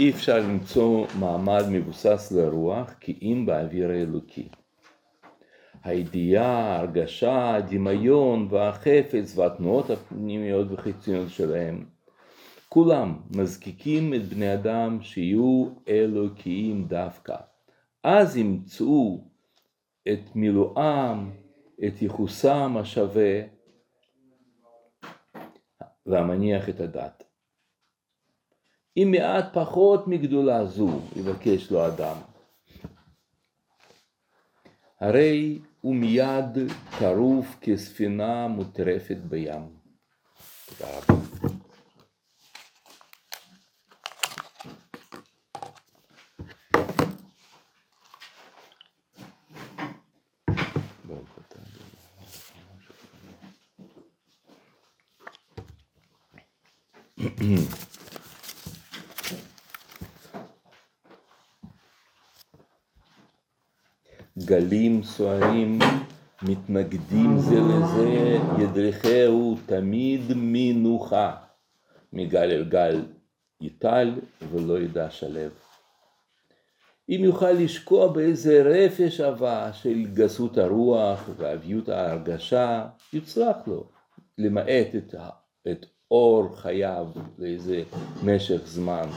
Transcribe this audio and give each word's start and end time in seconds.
אי 0.00 0.10
אפשר 0.10 0.38
למצוא 0.38 1.06
מעמד 1.18 1.62
מבוסס 1.70 2.32
לרוח 2.32 2.92
כי 3.00 3.18
אם 3.22 3.46
באוויר 3.46 3.90
האלוקי. 3.90 4.48
הידיעה, 5.84 6.46
ההרגשה, 6.46 7.54
הדמיון 7.54 8.48
והחפץ 8.50 9.38
והתנועות 9.38 9.90
הפנימיות 9.90 10.66
וחיצוניות 10.70 11.30
שלהם, 11.30 11.84
כולם 12.68 13.20
מזקיקים 13.36 14.14
את 14.14 14.22
בני 14.22 14.54
אדם 14.54 14.98
שיהיו 15.02 15.68
אלוקיים 15.88 16.84
דווקא. 16.84 17.36
אז 18.04 18.36
ימצאו 18.36 19.24
את 20.12 20.36
מילואם, 20.36 21.30
את 21.86 22.02
ייחוסם 22.02 22.76
השווה 22.76 23.40
והמניח 26.06 26.68
את 26.68 26.80
הדת. 26.80 27.29
אם 28.96 29.14
מעט 29.16 29.44
פחות 29.52 30.08
מגדולה 30.08 30.64
זו 30.64 30.88
יבקש 31.16 31.70
לו 31.70 31.86
אדם, 31.86 32.16
הרי 35.00 35.58
הוא 35.80 35.94
מיד 35.94 36.58
טרוף 36.98 37.56
כספינה 37.60 38.48
מוטרפת 38.48 39.16
בים. 39.28 39.62
תודה 40.66 40.90
רבה. 40.98 41.19
סוערים 65.02 65.78
מתנגדים 66.42 67.38
זה 67.38 67.60
לזה, 67.60 68.38
ידריכהו 68.58 69.56
תמיד 69.66 70.20
מנוחה, 70.36 71.36
מגל 72.12 72.50
אל 72.50 72.64
גל 72.64 73.04
יטל 73.60 74.20
ולא 74.50 74.78
ידע 74.78 75.10
שלב. 75.10 75.50
אם 77.08 77.20
יוכל 77.24 77.50
לשקוע 77.50 78.12
באיזה 78.12 78.62
רפש 78.62 79.20
עבה 79.20 79.72
של 79.72 80.04
גסות 80.14 80.58
הרוח 80.58 81.28
ואביות 81.36 81.88
ההרגשה, 81.88 82.86
יצלח 83.12 83.56
לו, 83.66 83.88
למעט 84.38 84.94
את, 84.96 85.14
את 85.70 85.86
אור 86.10 86.56
חייו 86.56 87.06
לאיזה 87.38 87.82
משך 88.24 88.60
זמן, 88.64 89.08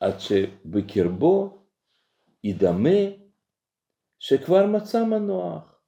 עד 0.00 0.20
שבקרבו 0.20 1.58
ידמה 2.44 3.21
שכבר 4.22 4.66
מצא 4.66 5.04
מנוח. 5.04 5.80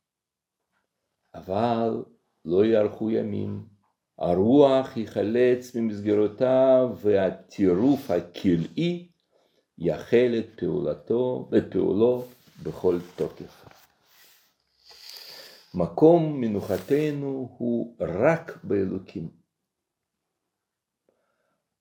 אבל 1.34 2.04
לא 2.44 2.64
יארכו 2.64 3.10
ימים, 3.10 3.66
הרוח 4.18 4.96
ייחלץ 4.96 5.74
ממסגרותיו 5.74 6.88
והטירוף 6.96 8.10
הכלאי 8.10 9.08
יחל 9.78 10.34
את 10.38 10.60
פעולתו, 10.60 11.50
את 11.58 11.62
פעולו 11.72 12.24
בכל 12.62 12.98
תוקף. 13.16 13.64
מקום 15.74 16.40
מנוחתנו 16.40 17.54
הוא 17.58 17.96
רק 18.00 18.58
באלוקים. 18.64 19.28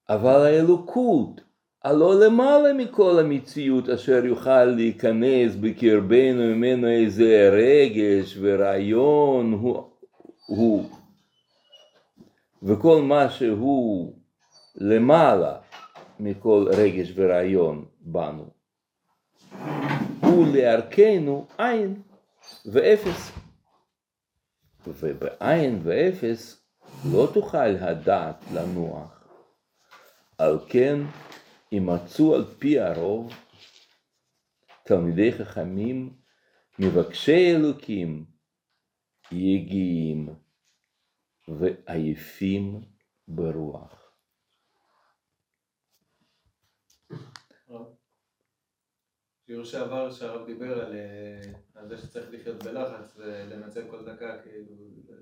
אבל 0.10 0.46
האלוקות 0.46 1.42
הלא 1.84 2.20
למעלה 2.20 2.74
מכל 2.74 3.20
המציאות 3.20 3.90
אשר 3.90 4.26
יוכל 4.26 4.64
להיכנס 4.64 5.56
בקרבנו 5.62 6.44
ממנו 6.56 6.88
איזה 6.88 7.50
רגש 7.54 8.38
ורעיון 8.42 9.54
הוא, 9.54 9.90
הוא. 10.48 10.90
וכל 12.64 13.02
מה 13.02 13.30
שהוא 13.30 14.14
למעלה 14.76 15.56
מכל 16.20 16.66
רגש 16.78 17.12
ורעיון 17.16 17.86
בנו. 18.02 18.46
הוא 20.22 20.48
לערכנו 20.54 21.46
עין 21.58 22.02
ואפס. 22.66 23.32
ובעין 24.88 25.80
ואפס 25.84 26.66
לא 27.12 27.28
תוכל 27.34 27.76
הדעת 27.80 28.36
לנוח. 28.54 29.24
על 30.38 30.60
כן 30.68 31.00
יימצאו 31.74 32.36
על 32.36 32.46
פי 32.60 32.80
הרוב 32.80 33.34
תלמידי 34.86 35.32
חכמים 35.32 36.14
מבקשי 36.80 37.56
אלוקים 37.56 38.26
יגיעים 39.32 40.30
ועייפים 41.48 42.82
ברוח. 43.28 44.04
שיעור 49.46 49.66
שעבר 49.66 50.12
שהרב 50.12 50.46
דיבר 50.46 50.86
על, 50.86 50.94
אה, 50.96 51.54
על 51.76 51.88
זה 51.88 51.98
שצריך 51.98 52.26
לחיות 52.32 52.64
בלחץ 52.64 53.18
ולנצל 53.18 53.88
כל 53.90 54.06
דקה, 54.06 54.42
כאילו 54.44 54.76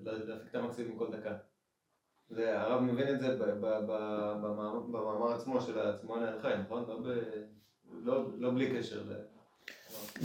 להפיק 0.03 0.50
את 0.50 0.56
המקסימום 0.56 0.97
כל 0.97 1.18
דקה. 1.18 1.38
והרב 2.36 2.81
מבין 2.81 3.16
את 3.16 3.19
זה 3.19 3.36
במאמר 4.92 5.34
עצמו 5.34 5.62
של 5.62 5.80
עצמו 5.80 6.16
חי, 6.42 6.53
נכון? 6.66 6.86
לא, 7.03 7.14
לא, 8.03 8.24
לא 8.38 8.52
בלי 8.52 8.78
קשר. 8.78 9.02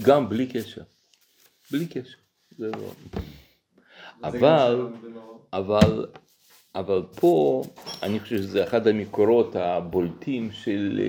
גם 0.03 0.29
בלי 0.29 0.47
קשר. 0.47 0.83
בלי 1.73 1.87
קשר. 1.87 2.17
זה 2.59 2.71
לא... 2.71 2.93
אבל, 4.25 4.89
אבל, 5.53 6.07
אבל 6.75 7.03
פה 7.15 7.63
אני 8.03 8.21
חושב 8.21 8.37
שזה 8.37 8.65
אחד 8.65 8.87
המקורות 8.87 9.57
הבולטים 9.57 10.53
של, 10.53 11.01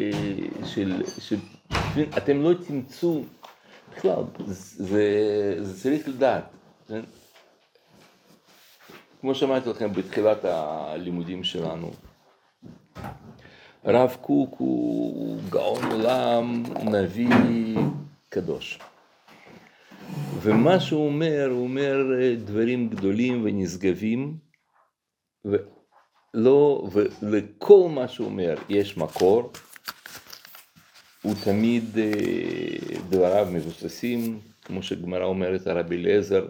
של, 0.65 1.03
של 1.19 1.37
אתם 2.17 2.41
לא 2.41 2.53
תמצאו, 2.67 3.23
בכלל, 3.91 4.23
זה, 4.45 5.55
זה 5.61 5.81
צריך 5.83 6.07
לדעת. 6.07 6.43
כמו 9.21 9.35
שאמרתי 9.35 9.69
לכם 9.69 9.93
בתחילת 9.93 10.45
הלימודים 10.45 11.43
שלנו, 11.43 11.91
הרב 13.83 14.17
קוק 14.21 14.55
הוא 14.57 15.37
גאון 15.49 15.91
עולם, 15.91 16.63
נביא 16.83 17.29
קדוש. 18.29 18.79
ומה 20.41 20.79
שהוא 20.79 21.05
אומר, 21.05 21.47
הוא 21.51 21.63
אומר 21.63 21.97
דברים 22.45 22.89
גדולים 22.89 23.41
ונשגבים, 23.45 24.37
ולא, 25.45 26.87
ולכל 27.21 27.89
מה 27.89 28.07
שהוא 28.07 28.27
אומר 28.27 28.55
יש 28.69 28.97
מקור, 28.97 29.51
הוא 31.21 31.33
תמיד 31.43 31.97
אה, 31.97 32.99
דבריו 33.09 33.47
מבוססים, 33.51 34.39
כמו 34.61 34.83
שגמרא 34.83 35.25
אומרת 35.25 35.67
הרבי 35.67 35.95
אליעזר, 35.95 36.45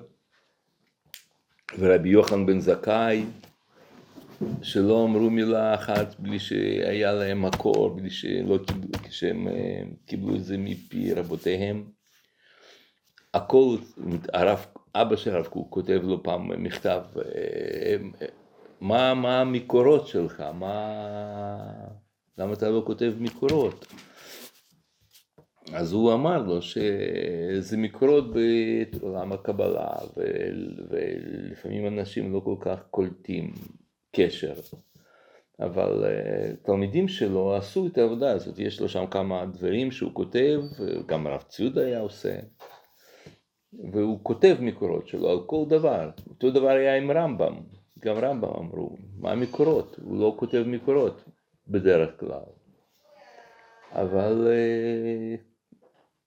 ורבי 1.79 2.09
יוחנן 2.09 2.45
בן 2.45 2.59
זכאי, 2.59 3.25
שלא 4.61 5.03
אמרו 5.03 5.29
מילה 5.29 5.73
אחת 5.75 6.19
בלי 6.19 6.39
שהיה 6.39 7.13
להם 7.13 7.41
מקור, 7.41 7.89
בלי 7.89 8.09
שלא 8.09 8.57
קיבלו, 8.67 8.99
כשהם 9.03 9.47
אה, 9.47 9.81
קיבלו 10.05 10.35
את 10.35 10.43
זה 10.43 10.57
מפי 10.57 11.13
רבותיהם. 11.13 11.83
הכל, 13.33 13.75
הרב, 14.33 14.65
אבא 14.95 15.15
של 15.15 15.35
הרב 15.35 15.45
קוק 15.45 15.73
כותב 15.73 15.99
לו 16.03 16.23
פעם 16.23 16.63
מכתב, 16.63 17.01
אה, 17.17 17.95
מה, 18.81 19.13
מה 19.13 19.41
המקורות 19.41 20.07
שלך, 20.07 20.43
מה, 20.53 20.87
למה 22.37 22.53
אתה 22.53 22.69
לא 22.69 22.83
כותב 22.85 23.13
מקורות? 23.19 23.85
אז 25.73 25.93
הוא 25.93 26.13
אמר 26.13 26.41
לו 26.43 26.61
שזה 26.61 27.77
מקורות 27.77 28.25
בעולם 29.01 29.31
הקבלה 29.31 29.89
ולפעמים 30.17 31.87
אנשים 31.87 32.33
לא 32.33 32.39
כל 32.39 32.55
כך 32.59 32.79
קולטים 32.91 33.53
קשר. 34.15 34.53
אבל 35.59 36.05
אה, 36.05 36.51
תלמידים 36.63 37.07
שלו 37.07 37.55
עשו 37.55 37.87
את 37.87 37.97
העבודה 37.97 38.31
הזאת, 38.31 38.59
יש 38.59 38.81
לו 38.81 38.89
שם 38.89 39.05
כמה 39.11 39.45
דברים 39.45 39.91
שהוא 39.91 40.13
כותב, 40.13 40.61
גם 41.05 41.27
הרב 41.27 41.41
ציוד 41.41 41.77
היה 41.77 41.99
עושה. 41.99 42.35
והוא 43.91 44.19
כותב 44.23 44.57
מקורות 44.59 45.07
שלו 45.07 45.29
על 45.29 45.39
כל 45.45 45.65
דבר, 45.67 46.09
אותו 46.29 46.51
דבר 46.51 46.69
היה 46.69 46.97
עם 46.97 47.11
רמב"ם, 47.11 47.55
גם 47.99 48.15
רמב"ם 48.15 48.49
אמרו, 48.49 48.95
מה 49.19 49.31
המקורות? 49.31 49.95
הוא 50.01 50.19
לא 50.19 50.35
כותב 50.39 50.63
מקורות 50.67 51.23
בדרך 51.67 52.19
כלל. 52.19 52.45
אבל 53.91 54.47
אה, 54.47 55.35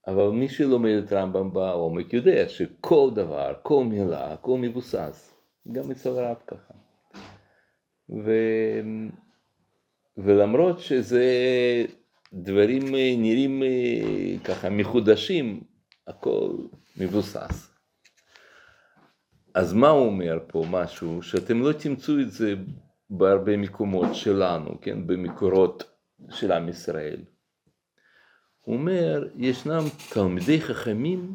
אבל 0.07 0.29
מי 0.29 0.49
שלומד 0.49 1.03
את 1.05 1.13
רמב"ם 1.13 1.53
בעומק 1.53 2.13
יודע 2.13 2.49
שכל 2.49 3.11
דבר, 3.15 3.55
כל 3.63 3.85
מילה, 3.85 4.33
הכל 4.33 4.59
מבוסס, 4.59 5.35
גם 5.73 5.91
אצל 5.91 6.09
הרב 6.09 6.37
ככה. 6.47 6.75
ו... 8.25 8.31
ולמרות 10.17 10.79
שזה 10.79 11.25
דברים 12.33 12.83
נראים 13.19 13.63
אה, 13.63 14.39
ככה 14.45 14.71
מחודשים, 14.71 15.61
הכל 16.07 16.51
מבוסס. 16.97 17.71
אז 19.55 19.73
מה 19.73 19.89
הוא 19.89 20.07
אומר 20.07 20.39
פה? 20.47 20.65
משהו 20.71 21.23
שאתם 21.23 21.63
לא 21.63 21.73
תמצאו 21.73 22.21
את 22.21 22.31
זה 22.31 22.55
בהרבה 23.11 23.57
מקומות 23.57 24.15
שלנו, 24.15 24.81
כן? 24.81 25.07
במקורות 25.07 25.85
של 26.31 26.53
עם 26.53 26.69
ישראל. 26.69 27.23
הוא 28.71 28.79
אומר, 28.79 29.29
ישנם 29.37 29.83
תלמידי 30.15 30.61
חכמים, 30.61 31.35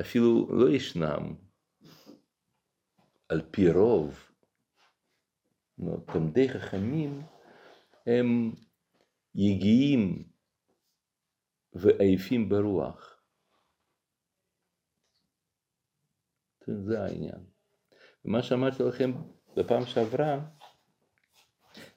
אפילו 0.00 0.48
לא 0.50 0.70
ישנם, 0.70 1.34
על 3.28 3.42
פי 3.50 3.70
רוב, 3.70 4.30
תלמידי 6.06 6.48
חכמים 6.48 7.22
הם 8.06 8.52
יגיעים 9.34 10.28
ועייפים 11.72 12.48
ברוח. 12.48 13.20
זה 16.66 17.02
העניין. 17.04 17.46
ומה 18.24 18.42
שאמרתי 18.42 18.82
לכם 18.82 19.12
בפעם 19.56 19.86
שעברה, 19.86 20.48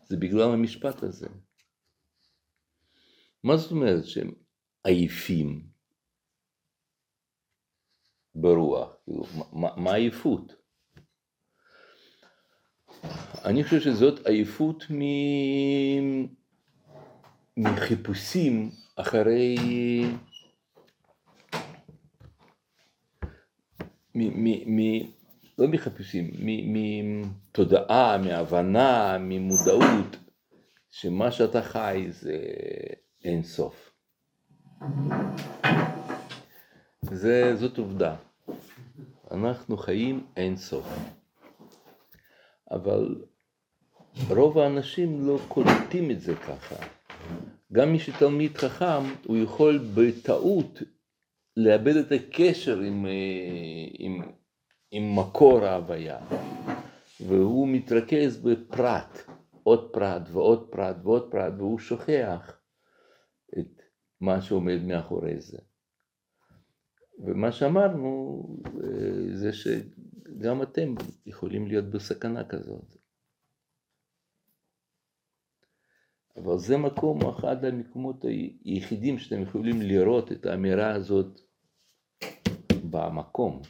זה 0.04 0.18
בגלל 0.18 0.54
המשפט 0.54 1.04
הזה. 1.04 1.28
מה 3.44 3.58
זאת 3.58 3.72
אומרת 3.72 4.06
שהם 4.06 4.32
עייפים 4.84 5.68
ברוח? 8.36 8.96
כאילו, 9.04 9.24
מה 9.54 9.94
עייפות? 9.94 10.54
אני 13.46 13.64
חושב 13.64 13.80
שזאת 13.80 14.28
עייפות 14.28 14.84
מ... 14.90 15.02
מחיפושים 17.58 18.70
אחרי... 18.96 19.56
מ... 24.16 24.44
מ... 24.44 24.76
מ... 24.76 24.80
לא 25.58 25.68
מחיפושים, 25.68 26.32
מתודעה, 26.74 28.18
מהבנה, 28.18 29.18
ממודעות, 29.20 30.18
שמה 30.92 31.32
שאתה 31.32 31.62
חי 31.62 32.08
זה 32.10 32.38
אין 33.24 33.44
סוף. 33.44 33.92
זה, 37.02 37.56
זאת 37.56 37.78
עובדה. 37.78 38.16
אנחנו 39.32 39.78
חיים 39.78 40.26
אין 40.38 40.58
סוף. 40.58 40.88
אבל 42.72 43.16
רוב 44.30 44.58
האנשים 44.58 45.28
לא 45.28 45.40
קולטים 45.48 46.12
את 46.12 46.22
זה 46.22 46.36
ככה. 46.36 46.76
גם 47.74 47.92
מי 47.92 48.00
שתלמיד 48.00 48.58
חכם, 48.58 49.04
הוא 49.26 49.38
יכול 49.38 49.80
בטעות 49.96 50.82
לאבד 51.58 51.96
את 51.96 52.12
הקשר 52.12 52.80
עם, 52.80 53.06
אה, 53.06 53.12
עם, 53.94 54.22
עם 54.92 55.20
מקור 55.20 55.66
ההוויה, 55.66 56.20
והוא 57.20 57.68
מתרכז 57.68 58.38
בפרט, 58.38 59.22
עוד 59.64 59.90
פרט 59.94 60.22
ועוד 60.32 60.68
פרט 60.72 60.96
ועוד 61.04 61.32
פרט, 61.32 61.54
והוא 61.58 61.80
שוכח 61.80 62.61
מה 64.22 64.42
שעומד 64.42 64.82
מאחורי 64.84 65.42
זה. 65.42 65.58
ומה 67.20 67.52
שאמרנו 67.52 68.44
אה, 68.84 69.36
זה 69.36 69.54
שגם 69.54 70.64
אתם 70.64 70.96
יכולים 71.26 71.68
להיות 71.68 71.86
בסכנה 71.86 72.50
כזאת. 72.50 72.98
אבל 76.38 76.58
זה 76.58 76.78
מקום, 76.78 77.20
אחד 77.30 77.66
המקומות 77.66 78.26
היחידים 78.64 79.20
שאתם 79.20 79.42
יכולים 79.42 79.82
לראות 79.82 80.32
את 80.32 80.46
האמירה 80.46 80.96
הזאת 80.96 81.42
במקום. 82.90 83.62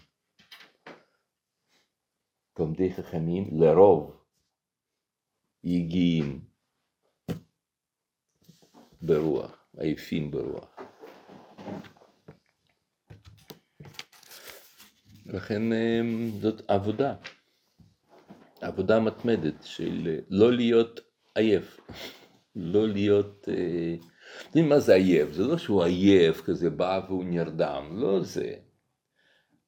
תלמידי 2.53 2.94
חכמים 2.94 3.59
לרוב 3.59 4.18
יגיעים 5.63 6.45
ברוח, 9.01 9.61
עייפים 9.78 10.32
ברוח. 10.32 10.78
לכן 15.26 15.74
אמ, 15.74 16.30
זאת 16.42 16.62
עבודה, 16.68 17.16
עבודה 18.62 19.00
מתמדת 19.00 19.64
של 19.64 20.20
לא 20.30 20.54
להיות 20.54 21.00
עייף, 21.36 21.80
לא 22.56 22.88
להיות, 22.88 23.50
אה, 23.50 23.96
אתם 24.38 24.48
יודעים 24.48 24.70
מה 24.70 24.80
זה 24.80 24.94
עייף? 24.94 25.32
זה 25.32 25.44
לא 25.44 25.58
שהוא 25.58 25.84
עייף 25.84 26.42
כזה 26.42 26.70
בא 26.70 27.02
והוא 27.08 27.26
נרדם, 27.26 27.90
לא 27.92 28.22
זה. 28.22 28.54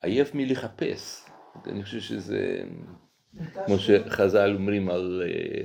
עייף 0.02 0.36
מלחפש. 0.36 1.26
אני 1.66 1.84
חושב 1.84 2.00
שזה, 2.00 2.64
כמו 3.66 3.80
שחז"ל 3.80 4.56
אומרים 4.56 4.90
על, 4.90 5.24
אה, 5.26 5.64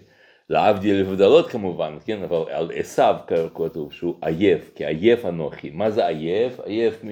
להבדיל 0.50 1.00
לבדלות 1.00 1.50
כמובן, 1.50 1.98
כן, 2.04 2.22
אבל 2.22 2.50
על 2.50 2.70
עשיו 2.74 3.16
כתוב 3.54 3.92
שהוא 3.92 4.18
עייף, 4.22 4.70
כי 4.74 4.86
עייף 4.86 5.24
אנוכי. 5.24 5.70
מה 5.70 5.90
זה 5.90 6.06
עייף? 6.06 6.60
עייף 6.60 7.04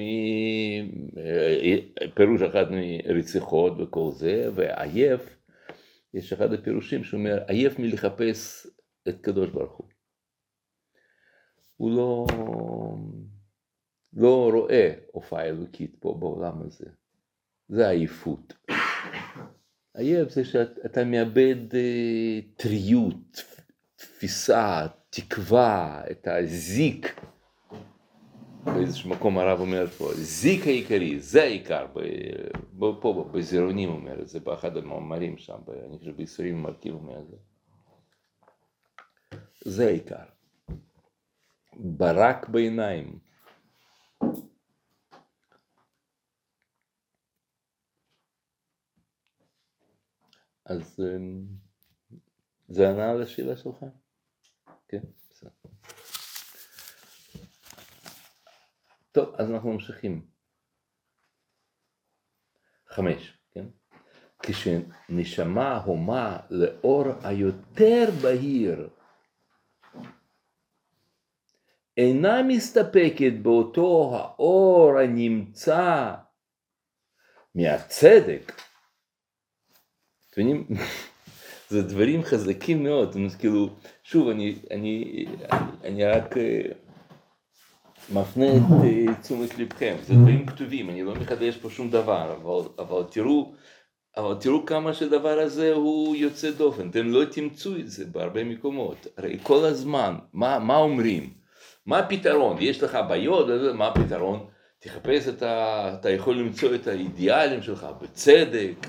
מפירוש 2.12 2.42
אה, 2.42 2.46
אחד 2.46 2.64
מרציחות 2.70 3.72
וכל 3.78 4.10
זה, 4.12 4.48
ועייף, 4.54 5.36
יש 6.14 6.32
אחד 6.32 6.52
הפירושים 6.52 7.04
שאומר 7.04 7.38
עייף 7.48 7.78
מלחפש 7.78 8.66
את 9.08 9.20
קדוש 9.20 9.50
ברוך 9.50 9.76
הוא. 9.76 9.86
הוא 11.76 11.90
לא, 11.90 12.26
לא 14.12 14.50
רואה 14.52 14.92
הופעה 15.12 15.44
אלוקית 15.44 15.96
פה 16.00 16.16
בעולם 16.20 16.62
הזה. 16.62 16.86
זה 17.68 17.88
עייפות. 17.88 18.54
עייף 19.96 20.30
זה 20.30 20.44
שאתה 20.44 21.04
מאבד 21.04 21.74
אה, 21.74 22.40
טריות, 22.56 23.44
תפיסה, 23.96 24.86
תקווה, 25.10 26.02
את 26.10 26.28
הזיק. 26.28 27.20
באיזשהו 28.64 29.10
מקום 29.10 29.38
הרב 29.38 29.60
אומר 29.60 29.86
פה, 29.86 30.10
זיק 30.14 30.66
העיקרי, 30.66 31.20
זה 31.20 31.42
העיקר, 31.42 31.86
פה 32.78 33.30
בזירונים 33.32 33.88
אומר 33.88 34.22
את 34.22 34.28
זה, 34.28 34.40
באחד 34.40 34.76
המאמרים 34.76 35.38
שם, 35.38 35.58
אני 35.88 35.98
חושב 35.98 36.16
ביסורים 36.16 36.62
מרכיב 36.62 36.94
אומר 36.94 37.18
את 37.18 37.26
זה. 37.28 37.36
זה 39.64 39.86
העיקר. 39.86 40.24
ברק 41.76 42.48
בעיניים. 42.48 43.25
אז 50.66 51.00
אמ, 51.00 51.44
זה 52.68 52.90
ענה 52.90 53.10
על 53.10 53.22
השאלה 53.22 53.56
שלך? 53.56 53.84
כן, 54.88 55.00
בסדר. 55.30 55.50
טוב, 59.12 59.34
אז 59.34 59.50
אנחנו 59.50 59.72
ממשיכים. 59.72 60.26
חמש, 62.86 63.38
כן? 63.52 63.66
כשנשמה 64.42 65.76
הומה 65.76 66.40
לאור 66.50 67.04
היותר 67.22 68.04
בהיר 68.22 68.88
אינה 71.96 72.42
מסתפקת 72.42 73.32
באותו 73.42 74.16
האור 74.16 74.98
הנמצא 74.98 76.14
מהצדק. 77.54 78.65
אתם 80.36 80.48
יודעים, 80.48 80.66
זה 81.70 81.82
דברים 81.82 82.22
חזקים 82.22 82.82
מאוד, 82.82 83.16
כאילו, 83.38 83.68
שוב, 84.04 84.28
אני, 84.28 84.54
אני, 84.70 85.24
אני 85.84 86.04
רק 86.04 86.36
אה, 86.36 86.60
מפנה 88.12 88.56
את 88.56 88.62
אה, 88.84 89.14
תשומת 89.22 89.58
לבכם, 89.58 89.96
זה 90.02 90.14
דברים 90.14 90.46
כתובים, 90.46 90.90
אני 90.90 91.02
לא 91.02 91.14
מחדש 91.14 91.56
פה 91.56 91.70
שום 91.70 91.90
דבר, 91.90 92.36
אבל, 92.42 92.68
אבל 92.78 93.02
תראו, 93.10 93.54
אבל 94.16 94.34
תראו 94.34 94.66
כמה 94.66 94.94
שהדבר 94.94 95.38
הזה 95.38 95.72
הוא 95.72 96.16
יוצא 96.16 96.50
דופן, 96.50 96.88
אתם 96.90 97.08
לא 97.08 97.24
תמצאו 97.24 97.76
את 97.76 97.90
זה 97.90 98.04
בהרבה 98.04 98.44
מקומות, 98.44 99.06
הרי 99.16 99.38
כל 99.42 99.64
הזמן, 99.64 100.14
מה, 100.32 100.58
מה 100.58 100.76
אומרים? 100.76 101.30
מה 101.86 101.98
הפתרון? 101.98 102.56
יש 102.60 102.82
לך 102.82 102.98
בעיות, 103.08 103.46
מה 103.74 103.88
הפתרון? 103.88 104.46
תחפש 104.78 105.28
את 105.28 105.42
ה... 105.42 105.90
אתה 106.00 106.10
יכול 106.10 106.36
למצוא 106.36 106.74
את 106.74 106.86
האידיאלים 106.86 107.62
שלך 107.62 107.86
בצדק, 108.02 108.86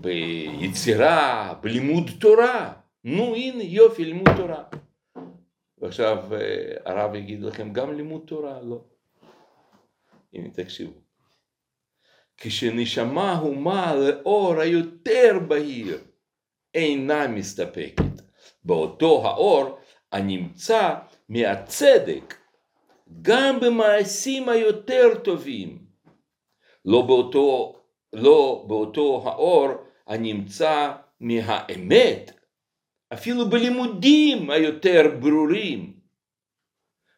ביצירה, 0.00 1.54
בלימוד 1.62 2.10
תורה. 2.20 2.72
נו 3.04 3.34
הנה 3.34 3.62
יופי 3.62 4.04
לימוד 4.04 4.28
תורה. 4.36 4.64
ועכשיו 5.78 6.18
הרב 6.84 7.14
יגיד 7.14 7.42
לכם 7.42 7.72
גם 7.72 7.96
לימוד 7.96 8.22
תורה, 8.26 8.60
לא. 8.62 8.84
הנה 10.34 10.50
תקשיבו. 10.50 10.92
כשנשמה 12.36 13.38
הומה 13.38 13.94
לאור 13.94 14.60
היותר 14.60 15.38
בהיר 15.48 15.98
אינה 16.74 17.28
מסתפקת 17.28 18.22
באותו 18.64 19.26
האור 19.26 19.78
הנמצא 20.12 20.94
מהצדק 21.28 22.34
גם 23.22 23.60
במעשים 23.60 24.48
היותר 24.48 25.18
טובים, 25.24 25.78
לא 26.84 27.02
באותו, 27.02 27.81
לא 28.12 28.64
באותו 28.68 29.22
האור 29.24 29.68
הנמצא 30.06 30.92
מהאמת, 31.20 32.30
אפילו 33.12 33.50
בלימודים 33.50 34.50
היותר 34.50 35.02
ברורים, 35.20 36.00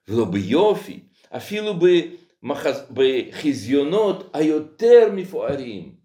ולא 0.09 0.25
ביופי, 0.25 1.01
אפילו 1.37 1.73
במחז... 1.75 2.91
בחזיונות 2.91 4.31
היותר 4.35 5.13
מפוארים. 5.15 5.97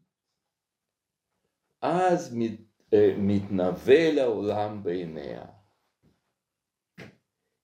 אז 1.81 2.35
מת, 2.35 2.59
אה, 2.93 3.13
מתנבא 3.17 4.09
לעולם 4.15 4.83
בעיניה. 4.83 5.45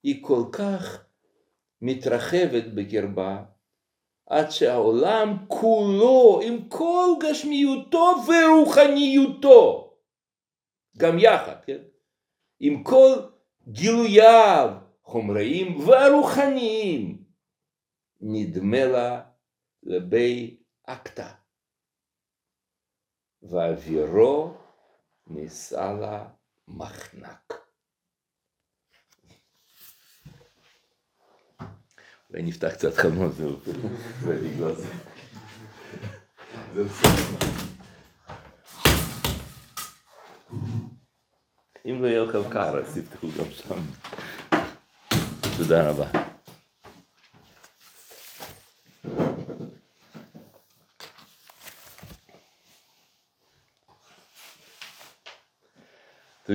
היא 0.03 0.23
כל 0.23 0.43
כך 0.51 1.05
מתרחבת 1.81 2.63
בקרבה, 2.75 3.43
עד 4.25 4.51
שהעולם 4.51 5.45
כולו 5.47 6.39
עם 6.43 6.69
כל 6.69 7.07
גשמיותו 7.21 8.15
ורוחניותו, 8.27 9.93
גם 10.97 11.19
יחד, 11.19 11.63
כן? 11.65 11.81
עם 12.59 12.83
כל 12.83 13.13
גילוייו 13.67 14.69
חומריים 15.03 15.79
והרוחניים, 15.79 17.23
נדמה 18.21 18.85
לה 18.85 19.21
לבי 19.83 20.57
אקטה, 20.83 21.33
ואווירו 23.43 24.53
נישא 25.27 25.95
לה 26.01 26.27
מחנק. 26.67 27.64
אולי 32.35 32.47
נפתח 32.47 32.73
קצת 32.73 32.97
חלומות, 32.97 33.35
זהו, 33.35 33.55
ובגלל 34.21 34.75
זה. 34.75 34.87
אם 41.85 42.01
לא 42.01 42.07
יהיה 42.07 42.23
לכם 42.23 42.49
קר, 42.49 42.79
אז 42.79 42.97
תפתחו 42.97 43.27
גם 43.37 43.51
שם. 43.51 43.81
תודה 45.57 45.89
רבה. 45.89 46.09
אתם 56.43 56.53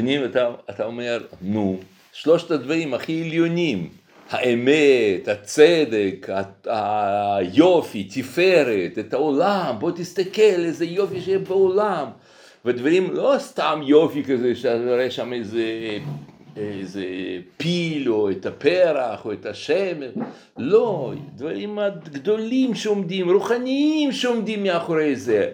אתה 0.70 0.84
אומר, 0.84 1.26
נו, 1.40 1.80
שלושת 2.12 2.50
הדברים 2.50 2.94
הכי 2.94 3.22
עליונים, 3.22 3.90
האמת, 4.30 5.28
הצדק, 5.28 6.28
היופי, 6.66 8.04
תפארת, 8.04 8.98
את 8.98 9.14
העולם, 9.14 9.76
בוא 9.78 9.90
תסתכל 9.90 10.42
איזה 10.42 10.84
יופי 10.84 11.20
שיהיה 11.20 11.38
בעולם. 11.38 12.06
ודברים 12.64 13.10
לא 13.14 13.34
סתם 13.38 13.80
יופי 13.84 14.24
כזה 14.24 14.54
שאתה 14.54 14.84
רואה 14.84 15.10
שם 15.10 15.32
איזה, 15.32 15.98
איזה 16.56 17.04
פיל 17.56 18.12
או 18.12 18.30
את 18.30 18.46
הפרח 18.46 19.24
או 19.24 19.32
את 19.32 19.46
השמר, 19.46 20.10
לא, 20.58 21.12
דברים 21.34 21.78
גדולים 22.04 22.74
שעומדים, 22.74 23.30
רוחניים 23.30 24.12
שעומדים 24.12 24.62
מאחורי 24.62 25.16
זה. 25.16 25.50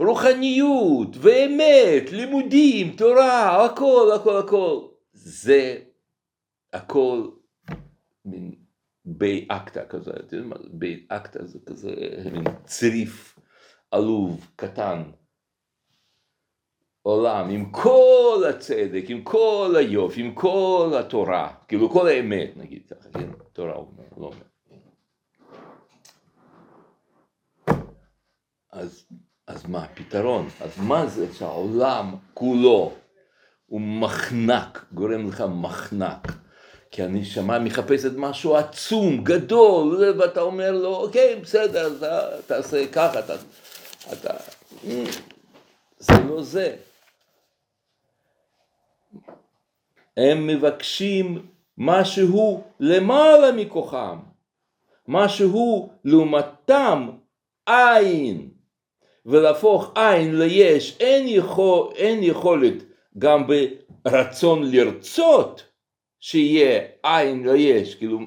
רוחניות 0.00 1.16
ואמת, 1.20 2.12
לימודים, 2.12 2.90
תורה, 2.96 3.64
הכל, 3.64 4.10
הכל, 4.14 4.36
הכל. 4.36 4.78
זה 5.12 5.76
הכל 6.72 7.22
מין 8.30 8.54
באקטה 9.04 9.84
כזה, 9.84 10.10
אתם 10.10 10.36
יודעים 10.36 10.48
מה 10.48 10.56
זה 10.62 10.68
באקטה 10.72 11.44
זה 11.44 11.58
כזה 11.66 11.90
מין 12.32 12.44
צריף 12.64 13.38
עלוב, 13.90 14.50
קטן. 14.56 15.02
עולם 17.02 17.50
עם 17.50 17.70
כל 17.70 18.44
הצדק, 18.50 19.04
עם 19.08 19.22
כל 19.22 19.74
היופי, 19.78 20.20
עם 20.20 20.34
כל 20.34 20.92
התורה, 21.00 21.54
כאילו 21.68 21.90
כל 21.90 22.08
האמת 22.08 22.56
נגיד 22.56 22.82
ככה, 22.86 23.10
כן, 23.10 23.30
תורה 23.52 23.74
הוא 23.74 23.88
לא 24.16 24.26
אומר. 24.26 24.48
אז, 28.72 29.06
אז 29.46 29.66
מה 29.66 29.84
הפתרון? 29.84 30.48
אז 30.60 30.78
מה 30.78 31.06
זה 31.06 31.34
שהעולם 31.34 32.14
כולו 32.34 32.92
הוא 33.66 33.80
מחנק, 33.80 34.86
גורם 34.92 35.28
לך 35.28 35.40
מחנק. 35.40 36.28
כי 36.90 37.02
הנשמה 37.02 37.58
מחפשת 37.58 38.12
משהו 38.16 38.56
עצום, 38.56 39.24
גדול, 39.24 40.14
ואתה 40.18 40.40
אומר 40.40 40.72
לו, 40.72 40.96
אוקיי, 40.96 41.36
בסדר, 41.36 41.96
אתה 41.98 42.28
תעשה 42.46 42.86
ככה, 42.86 43.18
אתה... 43.18 43.34
אתה... 44.12 44.34
זה 45.98 46.12
לא 46.28 46.42
זה. 46.42 46.76
הם 50.16 50.46
מבקשים 50.46 51.46
משהו 51.78 52.64
למעלה 52.80 53.52
מכוחם, 53.52 54.18
משהו 55.08 55.90
לעומתם 56.04 57.08
עין, 57.66 58.50
ולהפוך 59.26 59.92
עין 59.94 60.38
ליש, 60.38 60.96
אין, 61.00 61.24
יכול, 61.28 61.92
אין 61.94 62.18
יכולת 62.22 62.74
גם 63.18 63.46
ברצון 64.04 64.70
לרצות 64.70 65.67
שיהיה 66.20 66.86
עין 67.02 67.48
ליש, 67.48 67.94
כאילו 67.94 68.18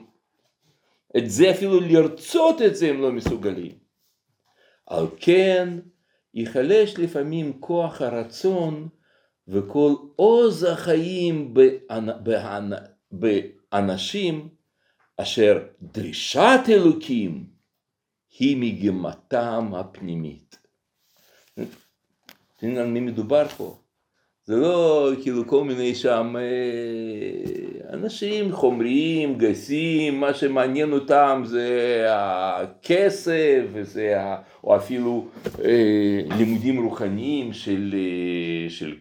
את 1.18 1.30
זה 1.30 1.52
אפילו 1.52 1.80
לרצות 1.80 2.62
את 2.62 2.76
זה 2.76 2.90
הם 2.90 3.02
לא 3.02 3.12
מסוגלים. 3.12 3.78
על 4.86 5.06
כן 5.18 5.80
ייחלש 6.34 6.98
לפעמים 6.98 7.60
כוח 7.60 8.02
הרצון 8.02 8.90
וכל 9.48 9.96
עוז 10.16 10.64
החיים 10.64 11.54
באנשים 13.12 14.50
אשר 15.18 15.68
דרישת 15.82 16.60
אלוקים 16.70 17.46
היא 18.40 18.58
מגמתם 18.58 19.72
הפנימית. 19.76 20.60
יודעים 22.62 22.82
על 22.82 22.88
מי 22.88 23.00
מדובר 23.00 23.48
פה? 23.48 23.81
זה 24.46 24.56
לא 24.56 25.10
כאילו 25.24 25.48
כל 25.48 25.64
מיני 25.64 25.96
שם 25.96 26.36
אה, 26.40 27.94
אנשים 27.94 28.52
חומריים, 28.52 29.38
גסים, 29.38 30.20
מה 30.20 30.34
שמעניין 30.34 30.94
אותם 30.94 31.42
זה 31.46 32.06
הכסף, 32.10 33.62
וזה, 33.72 34.18
או 34.64 34.76
אפילו 34.76 35.28
אה, 35.64 36.22
לימודים 36.38 36.84
רוחניים 36.84 37.54
של, 37.54 37.96
אה, 37.98 38.70
של 38.70 38.96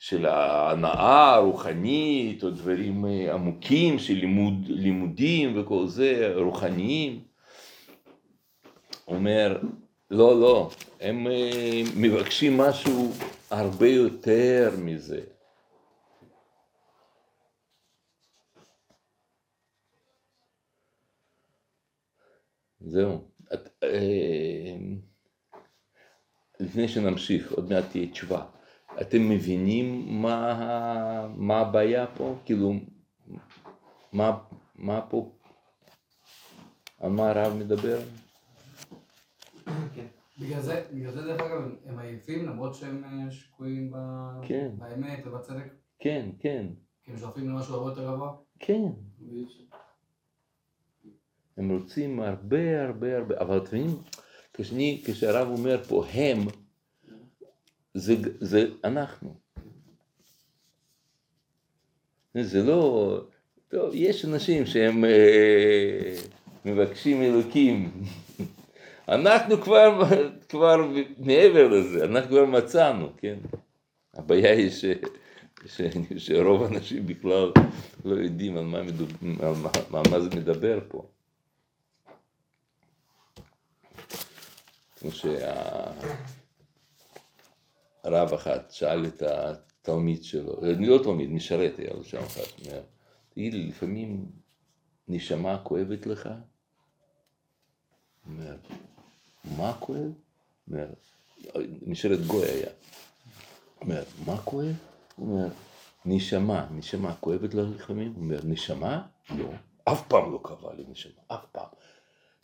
של 0.00 0.26
ההנאה 0.26 1.34
הרוחנית, 1.34 2.44
או 2.44 2.50
דברים 2.50 3.04
עמוקים 3.32 3.98
של 3.98 4.14
לימוד, 4.14 4.54
לימודים 4.68 5.60
וכל 5.60 5.86
זה, 5.86 6.32
רוחניים. 6.36 7.20
אומר, 9.08 9.58
לא, 10.10 10.40
לא, 10.40 10.70
הם 11.00 11.26
מבקשים 11.96 12.56
משהו 12.56 13.12
הרבה 13.50 13.86
יותר 13.88 14.70
מזה. 14.78 15.20
זהו. 22.80 23.30
את, 23.54 23.68
אה, 23.82 24.76
לפני 26.60 26.88
שנמשיך, 26.88 27.52
עוד 27.52 27.72
מעט 27.72 27.84
תהיה 27.90 28.10
תשובה. 28.10 28.46
אתם 29.00 29.28
מבינים 29.28 30.04
מה, 30.22 31.28
מה 31.36 31.58
הבעיה 31.60 32.06
פה? 32.06 32.38
כאילו, 32.44 32.72
מה, 34.12 34.38
מה 34.74 35.00
פה, 35.10 35.32
על 37.00 37.10
מה 37.10 37.30
הרב 37.30 37.52
מדבר? 37.52 38.00
כן. 39.94 40.17
בגלל 40.38 40.60
זה, 40.60 40.84
בגלל 40.92 41.12
זה 41.12 41.22
דרך 41.22 41.40
אגב 41.40 41.62
הם 41.86 41.98
עייפים 41.98 42.46
למרות 42.46 42.74
שהם 42.74 43.04
אה, 43.04 43.30
שקועים 43.30 43.92
כן. 44.42 44.70
באמת 44.78 45.26
ובצדק? 45.26 45.74
כן, 45.98 46.28
כן. 46.38 46.66
כי 47.04 47.10
הם 47.10 47.18
שואפים 47.18 47.48
למשהו 47.48 47.74
הרבה 47.74 47.90
יותר 47.90 48.14
גבוה? 48.14 48.32
כן. 48.58 48.82
הם 51.56 51.70
רוצים 51.70 52.20
הרבה 52.20 52.84
הרבה 52.84 53.16
הרבה, 53.18 53.40
אבל 53.40 53.58
אתם 53.58 53.76
יודעים, 53.76 54.98
כשהרב 55.04 55.48
אומר 55.48 55.84
פה 55.84 56.04
הם, 56.06 56.38
זה, 57.94 58.14
זה 58.40 58.70
אנחנו. 58.84 59.34
זה 62.40 62.62
לא, 62.62 63.20
טוב, 63.68 63.90
יש 63.94 64.24
אנשים 64.24 64.66
שהם 64.66 65.04
אה, 65.04 66.16
מבקשים 66.64 67.22
אלוקים. 67.22 67.90
אנחנו 69.08 69.62
כבר, 69.62 70.02
כבר 70.48 70.76
מעבר 71.18 71.68
לזה, 71.68 72.04
אנחנו 72.04 72.30
כבר 72.30 72.44
מצאנו, 72.44 73.10
כן? 73.16 73.38
הבעיה 74.14 74.52
היא 74.52 74.70
ש, 74.70 74.84
שרוב 76.16 76.62
האנשים 76.62 77.06
בכלל 77.06 77.52
לא 78.04 78.14
יודעים 78.14 78.56
על 78.56 78.64
מה, 78.64 78.82
מדוב, 78.82 79.12
על 79.22 79.54
מה, 79.90 79.98
על 79.98 80.10
מה 80.10 80.20
זה 80.20 80.28
מדבר 80.36 80.78
פה. 80.88 81.06
כמו 84.96 85.10
שהרב 85.10 85.52
אחד 88.34 88.58
שאל 88.70 89.06
את 89.06 89.22
התלמיד 89.22 90.24
שלו, 90.24 90.60
לא 90.78 91.02
תלמיד, 91.02 91.30
משרת 91.30 91.78
היה 91.78 91.94
לו 91.94 92.04
שם 92.04 92.18
אחד, 92.18 92.42
אומר, 92.64 92.80
תגיד 93.28 93.54
לי, 93.54 93.66
לפעמים 93.66 94.26
נשמה 95.08 95.58
כואבת 95.58 96.06
לך? 96.06 96.28
אומר, 98.26 98.56
מה 99.56 99.72
כואב? 99.80 100.12
אומר, 100.70 100.86
משרת 101.86 102.26
גוי 102.26 102.48
היה. 102.48 102.70
אומר, 103.80 104.02
מה 104.26 104.36
כואב? 104.36 104.76
הוא 105.16 105.36
אומר, 105.36 105.48
נשמה, 106.04 106.66
נשמה 106.70 107.14
כואבת 107.14 107.54
לך 107.54 107.68
לפעמים? 107.76 108.12
הוא 108.12 108.22
אומר, 108.22 108.40
נשמה? 108.44 109.06
לא. 109.30 109.50
אף 109.84 110.08
פעם 110.08 110.32
לא 110.32 110.40
כאבה 110.44 110.74
לי 110.74 110.84
נשמה, 110.88 111.22
אף 111.28 111.44
פעם. 111.52 111.68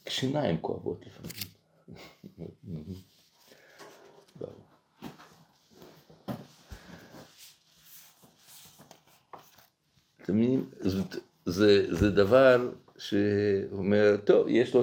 שיניים 0.08 0.58
כואבות 0.60 1.04
לפעמים. 1.06 1.54
זה, 11.46 11.94
זה 11.94 12.10
דבר 12.10 12.70
שאומר, 12.98 14.16
טוב, 14.24 14.48
יש 14.48 14.74
לו, 14.74 14.82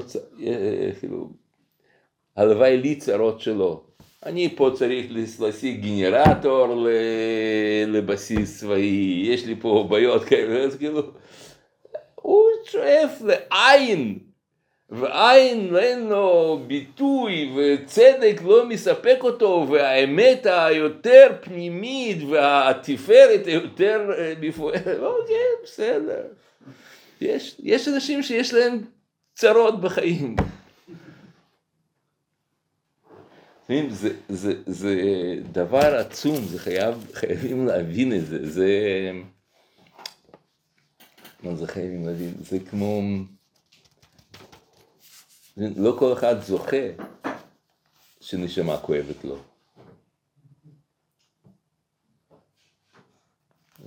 כאילו, 0.99 1.33
הלוואי 2.37 2.77
לי 2.77 2.95
צרות 2.95 3.41
שלו. 3.41 3.83
אני 4.25 4.55
פה 4.55 4.71
צריך 4.73 5.05
להשיג 5.39 5.81
גנרטור 5.81 6.87
לבסיס 7.87 8.59
צבאי, 8.59 9.23
יש 9.25 9.45
לי 9.45 9.55
פה 9.59 9.87
בעיות 9.89 10.23
כאלה, 10.23 10.63
אז 10.63 10.75
כאילו, 10.75 11.01
הוא 12.15 12.43
שואף 12.71 13.21
לעין, 13.21 14.19
ועין 14.89 15.75
אין 15.77 16.07
לו 16.07 16.59
ביטוי, 16.67 17.51
וצדק 17.55 18.41
לא 18.45 18.65
מספק 18.65 19.17
אותו, 19.21 19.67
והאמת 19.69 20.45
היותר 20.45 21.27
פנימית, 21.41 22.17
והתפארת 22.29 23.47
היותר 23.47 24.09
מפוארת, 24.41 24.87
אוקיי, 25.03 25.35
בסדר. 25.63 26.21
יש, 27.21 27.55
יש 27.63 27.87
אנשים 27.87 28.23
שיש 28.23 28.53
להם 28.53 28.81
צרות 29.35 29.81
בחיים. 29.81 30.35
זה, 33.89 34.17
זה, 34.29 34.63
זה 34.65 34.95
דבר 35.51 35.95
עצום, 35.95 36.35
זה 36.45 36.59
חייב, 36.59 37.07
חייבים 37.13 37.67
להבין 37.67 38.13
את 38.13 38.25
זה, 38.25 38.49
זה... 38.49 38.69
מה 41.43 41.55
זה 41.55 41.67
חייבים 41.67 42.05
להבין? 42.05 42.33
זה 42.39 42.59
כמו... 42.59 43.01
לא 45.57 45.95
כל 45.99 46.13
אחד 46.13 46.41
זוכה 46.41 46.85
שנשמה 48.21 48.77
כואבת 48.77 49.23
לו. 49.23 49.37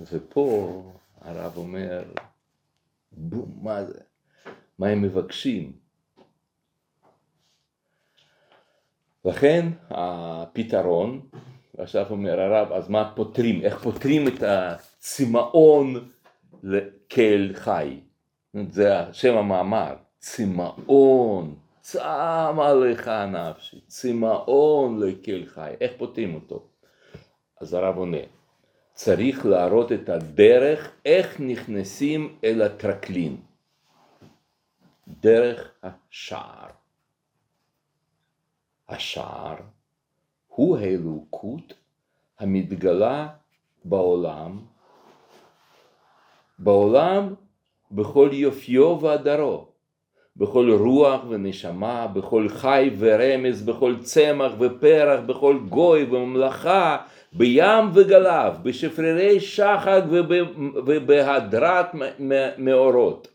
ופה 0.01 0.83
הרב 1.21 1.57
אומר, 1.57 2.03
בום, 3.11 3.59
מה 3.61 3.85
זה? 3.85 3.99
מה 4.79 4.87
הם 4.87 5.01
מבקשים? 5.01 5.84
לכן 9.25 9.69
הפתרון, 9.89 11.21
עכשיו 11.77 12.05
אומר 12.09 12.41
הרב, 12.41 12.71
אז 12.71 12.89
מה 12.89 13.11
פותרים? 13.15 13.61
איך 13.61 13.83
פותרים 13.83 14.27
את 14.27 14.43
הצמאון 14.43 16.09
כאל 17.09 17.51
חי? 17.53 17.99
זה 18.69 18.89
שם 19.11 19.37
המאמר, 19.37 19.95
צמאון, 20.19 21.55
צם 21.81 22.55
עליך 22.61 23.07
נפשי, 23.07 23.81
צמאון 23.87 24.99
לקל 24.99 25.45
חי, 25.45 25.73
איך 25.81 25.91
פותרים 25.97 26.35
אותו? 26.35 26.63
אז 27.61 27.73
הרב 27.73 27.97
עונה, 27.97 28.17
צריך 28.93 29.45
להראות 29.45 29.91
את 29.91 30.09
הדרך 30.09 30.91
איך 31.05 31.39
נכנסים 31.39 32.35
אל 32.43 32.61
הטרקלין, 32.61 33.37
דרך 35.07 35.71
השער. 35.83 36.84
השער 38.89 39.55
הוא 40.47 40.77
האלוקות 40.77 41.73
המתגלה 42.39 43.27
בעולם, 43.85 44.59
בעולם 46.59 47.33
בכל 47.91 48.29
יופיו 48.33 49.01
והדרו, 49.01 49.67
בכל 50.37 50.71
רוח 50.79 51.21
ונשמה, 51.29 52.07
בכל 52.07 52.49
חי 52.49 52.89
ורמז, 52.97 53.61
בכל 53.61 53.95
צמח 54.01 54.51
ופרח, 54.59 55.19
בכל 55.25 55.59
גוי 55.69 56.03
וממלכה, 56.03 56.97
בים 57.33 57.85
וגליו, 57.93 58.55
בשפררי 58.63 59.39
שחק 59.39 60.01
ובהדרת 60.85 61.85
מאורות. 62.57 63.27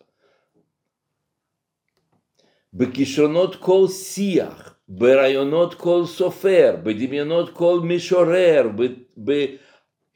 בכישרונות 2.75 3.57
כל 3.57 3.87
שיח, 3.89 4.75
ברעיונות 4.92 5.74
כל 5.74 6.03
סופר, 6.07 6.76
בדמיונות 6.83 7.50
כל 7.50 7.81
משורר, 7.85 8.68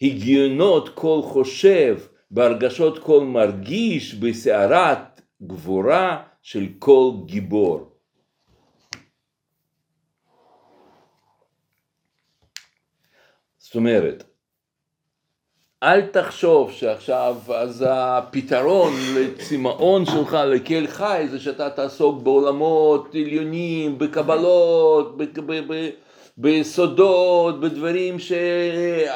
בהגיונות 0.01 0.89
כל 0.95 1.21
חושב, 1.23 1.99
בהרגשות 2.31 2.99
כל 2.99 3.25
מרגיש, 3.25 4.15
בסערת 4.15 5.21
גבורה 5.43 6.23
של 6.43 6.67
כל 6.79 7.11
גיבור. 7.27 7.91
זאת 13.59 13.75
אומרת, 13.75 14.34
אל 15.85 16.01
תחשוב 16.01 16.73
שעכשיו 16.73 17.37
אז 17.55 17.85
הפתרון 17.89 18.93
לצמאון 19.15 20.07
שלך 20.07 20.37
לקל 20.47 20.87
חי 20.87 21.27
זה 21.31 21.41
שאתה 21.41 21.71
תעסוק 21.71 22.23
בעולמות 22.23 23.15
עליונים, 23.15 23.99
בקבלות, 23.99 25.17
בסודות, 26.39 27.61
בדברים 27.61 28.19
שהאוזן 28.19 29.15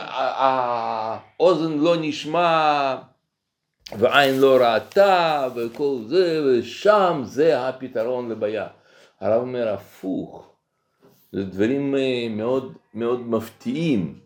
לא 1.79 1.97
נשמע 2.01 2.97
ועין 3.99 4.41
לא 4.41 4.57
ראתה 4.61 5.49
וכל 5.57 5.97
זה 6.07 6.43
ושם 6.47 7.23
זה 7.25 7.69
הפתרון 7.69 8.29
לבעיה. 8.29 8.67
הרב 9.21 9.41
אומר 9.41 9.69
הפוך, 9.69 10.53
זה 11.33 11.45
דברים 11.45 11.95
מאוד 12.31 12.73
מאוד 12.95 13.21
מפתיעים, 13.21 14.19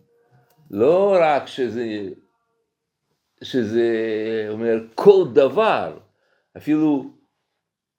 לא 0.71 1.17
רק 1.21 1.47
שזה 1.47 2.09
שזה 3.43 3.91
אומר 4.49 4.79
כל 4.95 5.25
דבר, 5.35 5.99
אפילו 6.57 7.15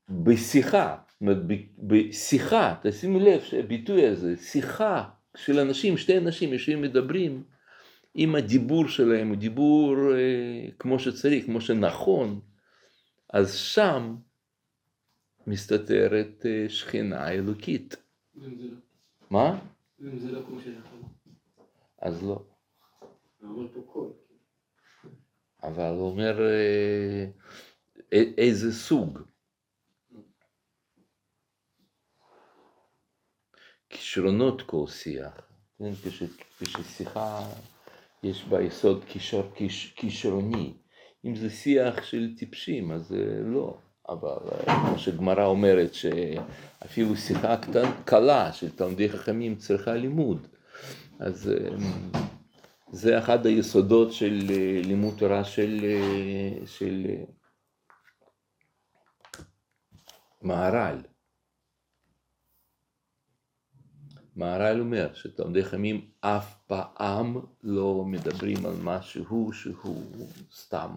בשיחה, 0.10 0.98
בשיחה, 1.78 2.76
תשימו 2.84 3.20
לב 3.20 3.42
שהביטוי 3.42 4.08
הזה, 4.08 4.38
שיחה 4.38 5.10
של 5.38 5.60
אנשים, 5.60 5.98
שתי 5.98 6.18
אנשים 6.18 6.54
יושבים 6.54 6.82
מדברים, 6.82 7.44
אם 8.16 8.36
הדיבור 8.36 8.88
שלהם 8.88 9.30
הוא 9.30 9.38
דיבור 9.38 9.96
אה, 10.16 10.68
כמו 10.80 11.00
שצריך, 11.00 11.46
כמו 11.46 11.62
שנכון, 11.62 12.40
אז 13.34 13.56
שם 13.56 14.16
מסתתרת 15.48 16.46
אה, 16.46 16.66
שכינה 16.70 17.32
אלוקית. 17.32 17.96
ואם 18.36 18.56
זה 18.58 18.64
לא? 18.64 18.78
מה? 19.30 19.60
ואם 20.00 20.20
זה 20.20 20.32
לא 20.32 20.42
כמו 20.48 20.62
שנכון? 20.62 21.02
אז 22.02 22.24
לא. 22.24 22.44
אמר 23.44 23.68
פה 23.74 23.82
קול. 23.86 24.12
אבל 25.64 25.90
הוא 25.90 26.10
אומר 26.10 26.42
אה, 26.42 27.26
איזה 28.38 28.74
סוג. 28.74 29.20
כישרונות 33.90 34.62
כל 34.62 34.86
שיח, 34.88 35.42
כן? 35.80 35.92
כששיחה 36.60 37.50
יש 38.24 38.44
בה 38.44 38.62
יסוד 38.62 39.04
כישר, 39.08 39.50
כיש, 39.56 39.94
כישרוני, 39.96 40.74
אם 41.26 41.36
זה 41.36 41.50
שיח 41.50 42.04
של 42.04 42.34
טיפשים 42.38 42.92
אז 42.92 43.16
לא, 43.46 43.78
אבל 44.10 44.38
אה, 44.68 44.88
כמו 44.88 45.00
שגמרא 45.00 45.46
אומרת 45.46 45.94
שאפילו 45.94 47.16
שיחה 47.16 47.58
קטן, 47.58 47.92
קלה 48.06 48.54
של 48.54 48.70
תלמידי 48.70 49.10
חכמים 49.10 49.56
צריכה 49.56 49.94
לימוד, 49.94 50.48
אז 51.20 51.50
אה, 51.50 51.76
זה 52.94 53.20
אחד 53.20 53.46
היסודות 53.46 54.14
של 54.14 54.40
אה, 54.50 54.82
לימוד 54.84 55.14
תורה 55.18 55.44
של, 55.44 55.80
אה, 55.84 56.68
של 56.68 57.06
אה, 57.10 57.24
מהר"ל. 60.42 60.98
מהר"ל 64.36 64.80
אומר 64.80 65.14
שתלמידי 65.14 65.64
חכמים 65.64 66.12
אף 66.20 66.56
פעם 66.68 67.36
לא 67.64 68.06
מדברים 68.06 68.66
על 68.66 68.76
משהו 68.84 69.54
שהוא 69.54 70.04
סתם 70.52 70.92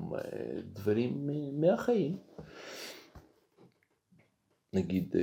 דברים 0.72 1.30
מהחיים. 1.60 2.18
נגיד, 4.72 5.14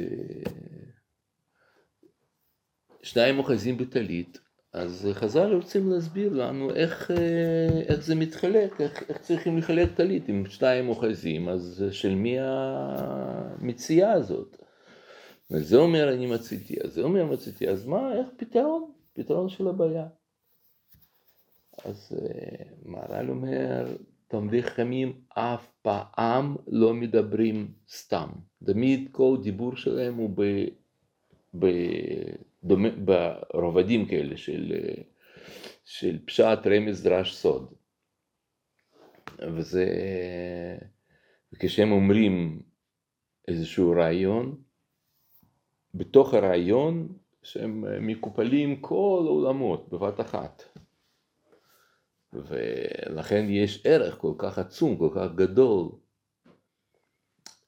שניים 3.04 3.40
אוחזים 3.40 3.78
בטלית, 3.78 4.40
אז 4.74 5.08
חז"ל 5.14 5.54
רוצים 5.54 5.90
להסביר 5.90 6.34
לנו 6.34 6.70
איך, 6.76 7.12
אה, 7.12 7.82
איך 7.88 8.04
זה 8.04 8.16
מתחלק, 8.16 8.82
איך, 8.82 9.04
איך 9.10 9.18
צריכים 9.18 9.58
לחלק 9.58 9.90
טלית. 9.96 10.30
אם 10.30 10.46
שניים 10.46 10.90
אוחזים, 10.90 11.50
אז 11.50 11.86
של 11.92 12.16
מי 12.16 12.38
המציאה 12.40 14.12
הזאת? 14.12 14.58
וזה 15.52 15.78
אומר 15.78 16.14
אני 16.14 16.26
מציתי, 16.26 16.76
אז 16.84 16.94
זה 16.94 17.02
אומר 17.02 17.26
מציתי, 17.26 17.70
אז 17.70 17.86
מה, 17.86 18.14
איך 18.14 18.28
פתרון? 18.38 18.92
פתרון 19.14 19.50
של 19.50 19.68
הבעיה. 19.68 20.08
אז 21.86 22.12
אה, 22.22 22.66
מהר"ל 22.86 23.30
אומר, 23.30 23.86
תלמידי 24.28 24.64
חכמים 24.64 25.14
אף 25.30 25.68
פעם 25.82 26.56
לא 26.68 26.94
מדברים 26.94 27.72
סתם. 27.90 28.30
תמיד 28.66 29.10
כל 29.12 29.38
דיבור 29.44 29.76
שלהם 29.76 30.16
הוא 30.16 30.30
ב, 30.36 30.42
ב, 31.60 31.68
דומה, 32.64 32.90
ברובדים 33.54 34.08
כאלה 34.08 34.38
של, 34.38 34.74
של 35.86 36.26
פשט, 36.26 36.60
רמז, 36.66 37.04
דרש, 37.04 37.36
סוד. 37.36 37.74
וזה, 39.40 39.86
וכשהם 41.54 41.92
אומרים 41.92 42.62
איזשהו 43.48 43.92
רעיון, 43.92 44.62
בתוך 45.94 46.34
הרעיון 46.34 47.18
שהם 47.44 48.08
מקופלים 48.08 48.82
כל 48.82 49.24
העולמות 49.26 49.90
בבת 49.90 50.22
אחת. 50.22 50.64
ולכן 52.34 53.46
יש 53.50 53.86
ערך 53.86 54.18
כל 54.18 54.34
כך 54.38 54.60
עצום, 54.60 54.98
כל 54.98 55.10
כך 55.16 55.36
גדול, 55.36 55.92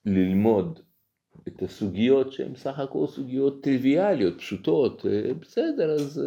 ללמוד 0.04 0.80
את 1.48 1.62
הסוגיות 1.62 2.32
שהן 2.32 2.54
סך 2.54 2.78
הכל 2.78 3.06
סוגיות 3.06 3.62
טריוויאליות, 3.62 4.38
פשוטות, 4.38 5.06
אה, 5.06 5.34
בסדר, 5.40 5.90
אז 5.90 6.22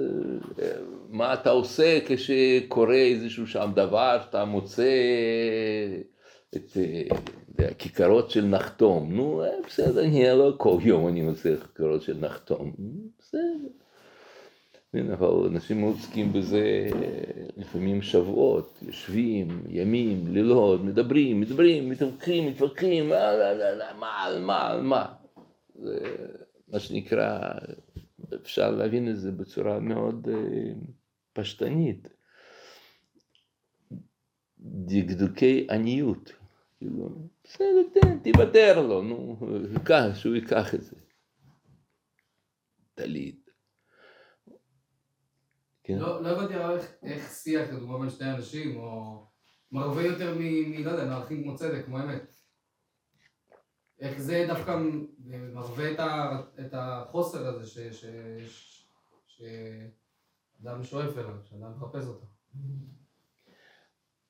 אה, 0.61 0.71
מה 1.09 1.33
אתה 1.33 1.49
עושה 1.49 1.99
כשקורה 2.07 2.95
איזשהו 2.95 3.47
שם 3.47 3.71
דבר 3.75 4.19
שאתה 4.25 4.45
מוצא 4.45 4.91
את 6.55 6.77
אה, 6.77 7.67
הכיכרות 7.67 8.29
של 8.29 8.45
נחתום, 8.45 9.13
נו 9.15 9.43
בסדר, 9.67 10.03
אני 10.03 10.23
לא 10.27 10.53
כל 10.57 10.77
יום 10.81 11.07
אני 11.07 11.21
מוצא 11.21 11.55
כיכרות 11.55 12.01
של 12.01 12.17
נחתום, 12.19 12.73
בסדר. 13.19 13.88
כן, 14.91 15.11
אבל 15.11 15.47
אנשים 15.47 15.81
עוסקים 15.81 16.33
בזה 16.33 16.87
לפעמים 17.57 18.01
שבועות, 18.01 18.79
יושבים, 18.81 19.63
ימים, 19.69 20.27
לילות, 20.33 20.81
מדברים, 20.83 21.39
מדברים, 21.39 21.89
מתווכחים, 21.89 22.47
מתווכחים, 22.47 23.09
מה, 23.09 24.25
על 24.25 24.41
מה, 24.41 24.67
על 24.67 24.81
מה. 24.81 25.13
זה 25.75 25.99
מה 26.67 26.79
שנקרא, 26.79 27.39
אפשר 28.35 28.71
להבין 28.71 29.09
את 29.09 29.19
זה 29.19 29.31
בצורה 29.31 29.79
מאוד 29.79 30.27
פשטנית. 31.33 32.07
דקדוקי 34.59 35.67
עניות. 35.69 36.31
כאילו, 36.77 37.09
בסדר, 37.43 37.83
תן, 37.93 38.31
תוותר 38.31 38.87
לו, 38.87 39.01
נו, 39.01 39.37
שהוא 40.13 40.35
ייקח 40.35 40.75
את 40.75 40.83
זה. 40.83 40.95
טלית. 42.95 43.48
כן. 45.89 45.97
לא, 45.97 46.23
לא 46.23 46.27
הבנתי 46.27 46.55
אבל 46.55 46.77
איך 47.03 47.31
שיח, 47.31 47.69
לדוגמה, 47.69 47.99
בין 47.99 48.09
שני 48.09 48.31
אנשים, 48.31 48.77
או 48.77 49.23
מרווה 49.71 50.03
יותר 50.03 50.35
מ... 50.39 50.41
לא 50.83 50.89
יודע, 50.89 51.05
מערכים 51.05 51.43
כמו 51.43 51.55
צדק, 51.55 51.85
כמו 51.85 51.99
אמת. 51.99 52.35
איך 53.99 54.19
זה 54.19 54.45
דווקא 54.47 54.79
מרווה 55.53 55.91
את 56.59 56.73
החוסר 56.73 57.47
הזה 57.47 57.89
שאדם 59.27 60.83
שואף 60.83 61.17
אליו, 61.17 61.35
שאדם 61.49 61.71
מחפש 61.77 62.05
אותו. 62.05 62.25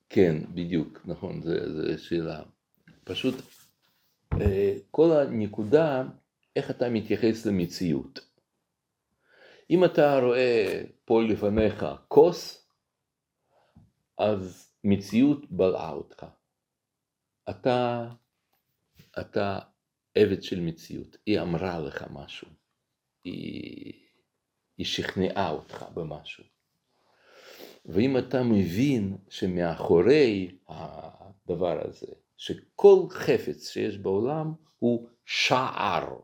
כן, 0.08 0.36
בדיוק, 0.54 1.00
נכון, 1.04 1.42
זו 1.42 1.52
שאלה. 1.98 2.42
פשוט 3.04 3.34
אה, 4.40 4.76
כל 4.90 5.10
הנקודה, 5.12 6.04
איך 6.56 6.70
אתה 6.70 6.88
מתייחס 6.88 7.46
למציאות. 7.46 8.30
אם 9.70 9.84
אתה 9.84 10.18
רואה 10.18 10.82
פה 11.10 11.22
לפניך 11.22 11.86
כוס, 12.08 12.68
אז 14.18 14.72
מציאות 14.84 15.50
בלעה 15.50 15.92
אותך. 15.92 16.26
אתה, 17.50 18.08
אתה 19.20 19.58
עבד 20.14 20.42
של 20.42 20.60
מציאות, 20.60 21.16
היא 21.26 21.40
אמרה 21.40 21.80
לך 21.80 22.04
משהו, 22.10 22.48
היא, 23.24 23.92
היא 24.78 24.86
שכנעה 24.86 25.50
אותך 25.50 25.82
במשהו. 25.94 26.44
ואם 27.84 28.18
אתה 28.18 28.42
מבין 28.42 29.16
שמאחורי 29.28 30.58
הדבר 30.68 31.86
הזה, 31.88 32.12
שכל 32.36 33.06
חפץ 33.10 33.68
שיש 33.68 33.98
בעולם 33.98 34.52
הוא 34.78 35.08
שער, 35.24 36.20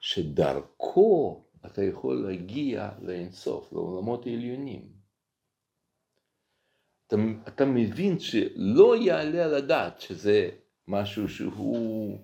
שדרכו 0.00 1.47
אתה 1.72 1.82
יכול 1.82 2.16
להגיע 2.16 2.88
לאינסוף, 3.02 3.72
לעולמות 3.72 4.26
העליונים. 4.26 4.82
אתה, 7.06 7.16
אתה 7.48 7.64
מבין 7.64 8.18
שלא 8.18 8.96
יעלה 8.96 9.44
על 9.44 9.54
הדעת 9.54 10.00
שזה 10.00 10.48
משהו 10.88 11.28
שהוא 11.28 12.18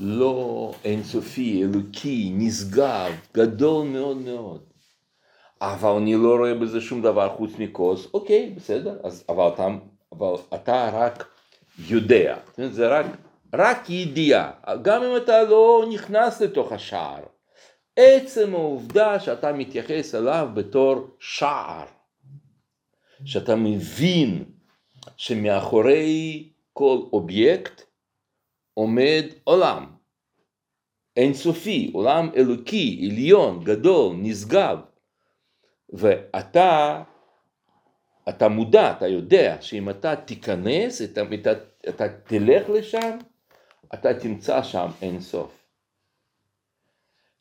לא 0.00 0.72
אינסופי, 0.84 1.62
אלוקי, 1.62 2.32
נשגב, 2.34 3.12
גדול 3.34 3.86
מאוד 3.86 4.16
מאוד. 4.16 4.62
אבל 5.60 5.90
אני 5.90 6.14
לא 6.14 6.36
רואה 6.36 6.54
בזה 6.54 6.80
שום 6.80 7.02
דבר 7.02 7.36
חוץ 7.36 7.50
מכוס, 7.58 8.08
אוקיי, 8.14 8.52
בסדר, 8.56 8.98
אז, 9.04 9.24
אבל, 9.28 9.48
אתה, 9.48 9.68
אבל 10.12 10.34
אתה 10.54 10.90
רק 10.92 11.26
יודע, 11.78 12.36
זה 12.70 12.88
רק, 12.88 13.06
רק 13.54 13.90
ידיעה, 13.90 14.50
גם 14.82 15.02
אם 15.02 15.16
אתה 15.16 15.42
לא 15.42 15.84
נכנס 15.92 16.40
לתוך 16.40 16.72
השער. 16.72 17.22
עצם 18.00 18.54
העובדה 18.54 19.20
שאתה 19.20 19.52
מתייחס 19.52 20.14
אליו 20.14 20.48
בתור 20.54 21.16
שער, 21.20 21.86
שאתה 23.24 23.56
מבין 23.56 24.44
שמאחורי 25.16 26.48
כל 26.72 26.98
אובייקט 27.12 27.82
עומד 28.74 29.24
עולם 29.44 29.86
אינסופי, 31.16 31.90
עולם 31.94 32.30
אלוקי, 32.36 33.08
עליון, 33.10 33.64
גדול, 33.64 34.16
נשגב, 34.16 34.78
ואתה 35.90 37.02
אתה 38.28 38.48
מודע, 38.48 38.92
אתה 38.92 39.06
יודע 39.06 39.56
שאם 39.60 39.90
אתה 39.90 40.16
תיכנס, 40.16 41.02
אתה, 41.02 41.22
אתה, 41.34 41.52
אתה 41.88 42.08
תלך 42.08 42.70
לשם, 42.70 43.18
אתה 43.94 44.14
תמצא 44.14 44.62
שם 44.62 44.88
אינסוף. 45.02 45.57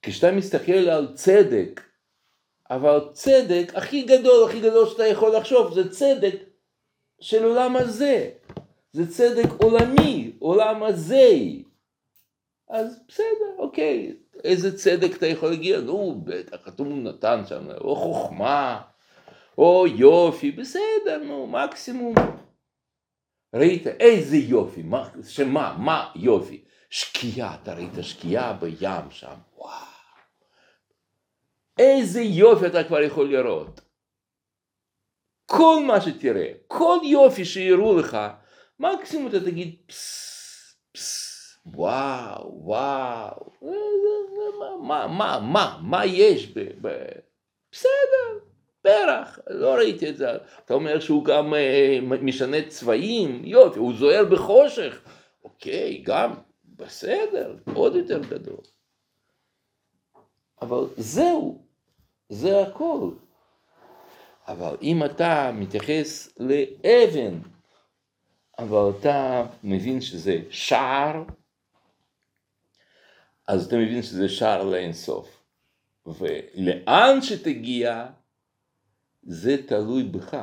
כשאתה 0.01 0.31
מסתכל 0.31 0.71
על 0.71 1.13
צדק, 1.13 1.81
אבל 2.69 2.99
צדק 3.13 3.71
הכי 3.75 4.01
גדול, 4.01 4.49
הכי 4.49 4.59
גדול 4.59 4.89
שאתה 4.89 5.07
יכול 5.07 5.35
לחשוב, 5.35 5.73
זה 5.73 5.91
צדק 5.91 6.35
של 7.19 7.43
עולם 7.43 7.75
הזה. 7.75 8.29
זה 8.93 9.11
צדק 9.11 9.49
עולמי, 9.61 10.31
עולם 10.39 10.83
הזה. 10.83 11.31
אז 12.69 12.99
בסדר, 13.07 13.55
אוקיי, 13.57 14.13
איזה 14.43 14.77
צדק 14.77 15.17
אתה 15.17 15.27
יכול 15.27 15.49
להגיע? 15.49 15.79
נו, 15.79 16.21
בטח, 16.23 16.57
כתוב 16.65 16.87
נתן 16.87 17.41
שם, 17.49 17.67
או 17.81 17.95
חוכמה, 17.95 18.81
או 19.57 19.87
יופי, 19.87 20.51
בסדר, 20.51 21.23
נו, 21.23 21.47
מקסימום. 21.47 22.15
ראית 23.55 23.87
איזה 23.87 24.37
יופי, 24.37 24.81
מה, 24.81 25.09
שמה, 25.27 25.75
מה 25.79 26.11
יופי? 26.15 26.63
שקיעה, 26.89 27.57
אתה 27.63 27.73
ראית 27.73 27.91
שקיעה 28.01 28.53
בים 28.53 29.11
שם, 29.11 29.35
וואו. 29.57 29.71
איזה 31.79 32.21
יופי 32.21 32.67
אתה 32.67 32.83
כבר 32.83 33.01
יכול 33.01 33.29
לראות. 33.29 33.81
כל 35.45 35.83
מה 35.87 36.01
שתראה, 36.01 36.51
כל 36.67 36.97
יופי 37.03 37.45
שיראו 37.45 37.97
לך, 37.97 38.17
מקסימום 38.79 39.27
אתה 39.27 39.39
תגיד 39.39 39.75
פס, 39.85 41.57
וואו, 41.65 42.63
וואו, 42.63 43.51
מה, 44.81 45.07
מה, 45.07 45.39
מה, 45.39 45.79
מה 45.81 46.05
יש 46.05 46.47
ב... 46.47 46.59
ב... 46.81 47.05
בסדר, 47.71 48.39
פרח, 48.81 49.39
לא 49.49 49.75
ראיתי 49.75 50.09
את 50.09 50.17
זה. 50.17 50.27
אתה 50.65 50.73
אומר 50.73 50.99
שהוא 50.99 51.25
גם 51.25 51.53
אה, 51.53 51.99
משנה 52.01 52.57
צבעים, 52.67 53.41
יופי, 53.45 53.79
הוא 53.79 53.93
זוהר 53.93 54.25
בחושך. 54.25 55.01
אוקיי, 55.43 56.01
גם, 56.05 56.33
בסדר, 56.77 57.57
עוד 57.73 57.95
יותר 57.95 58.21
גדול. 58.29 58.61
אבל 60.61 60.87
זהו, 60.97 61.61
זה 62.29 62.61
הכל. 62.61 63.11
אבל 64.47 64.77
אם 64.81 65.05
אתה 65.05 65.51
מתייחס 65.53 66.37
לאבן, 66.39 67.39
אבל 68.59 68.91
אתה 68.99 69.45
מבין 69.63 70.01
שזה 70.01 70.41
שער, 70.49 71.23
אז 73.47 73.65
אתה 73.67 73.75
מבין 73.75 74.01
שזה 74.01 74.29
שער 74.29 74.63
לאינסוף. 74.63 75.43
ולאן 76.05 77.21
שתגיע, 77.21 78.07
זה 79.23 79.67
תלוי 79.67 80.03
בך. 80.03 80.37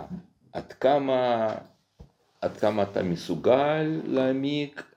עד 0.53 0.73
כמה, 0.73 1.55
עד 2.41 2.57
כמה 2.57 2.83
אתה 2.83 3.03
מסוגל 3.03 4.01
להעמיק, 4.05 4.94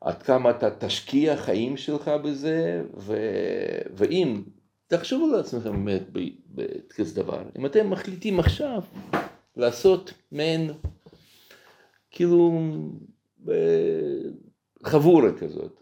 עד 0.00 0.22
כמה 0.22 0.50
אתה 0.50 0.70
תשקיע 0.70 1.36
חיים 1.36 1.76
שלך 1.76 2.08
בזה, 2.08 2.82
ו... 2.96 3.16
ואם, 3.96 4.42
תחשבו 4.86 5.26
לעצמכם 5.26 5.84
באמת 5.84 6.02
בכזה 6.54 7.22
דבר, 7.22 7.42
אם 7.58 7.66
אתם 7.66 7.90
מחליטים 7.90 8.40
עכשיו 8.40 8.82
לעשות 9.56 10.12
מעין, 10.32 10.70
כאילו, 12.10 12.60
חבורה 14.82 15.32
כזאת, 15.38 15.80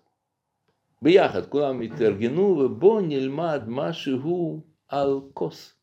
ביחד, 1.03 1.47
כולם 1.47 1.81
התארגנו 1.81 2.43
ובואו 2.43 3.01
נלמד 3.01 3.63
משהו 3.67 4.61
על 4.89 5.21
כוס. 5.35 5.76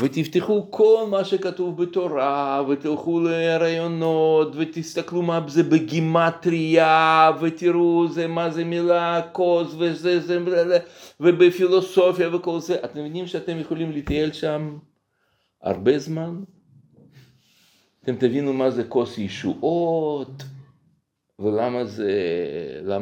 ותפתחו 0.00 0.66
כל 0.70 1.06
מה 1.10 1.24
שכתוב 1.24 1.82
בתורה, 1.82 2.62
ותלכו 2.68 3.20
לרעיונות, 3.20 4.52
ותסתכלו 4.56 5.22
מה 5.22 5.40
זה 5.48 5.62
בגימטריה, 5.62 7.30
ותראו 7.40 8.08
זה, 8.08 8.26
מה 8.26 8.50
זה 8.50 8.64
מילה 8.64 9.20
כוס, 9.32 9.74
וזה, 9.78 10.20
זה, 10.20 10.38
ובפילוסופיה 11.20 12.36
וכל 12.36 12.60
זה. 12.60 12.76
אתם 12.84 13.00
מבינים 13.00 13.26
שאתם 13.26 13.58
יכולים 13.58 13.92
לטייל 13.92 14.32
שם 14.32 14.78
הרבה 15.62 15.98
זמן? 15.98 16.42
אתם 18.02 18.16
תבינו 18.16 18.52
מה 18.52 18.70
זה 18.70 18.84
כוס 18.84 19.18
ישועות. 19.18 20.42
ולמה 21.38 21.84
זה, 21.84 22.12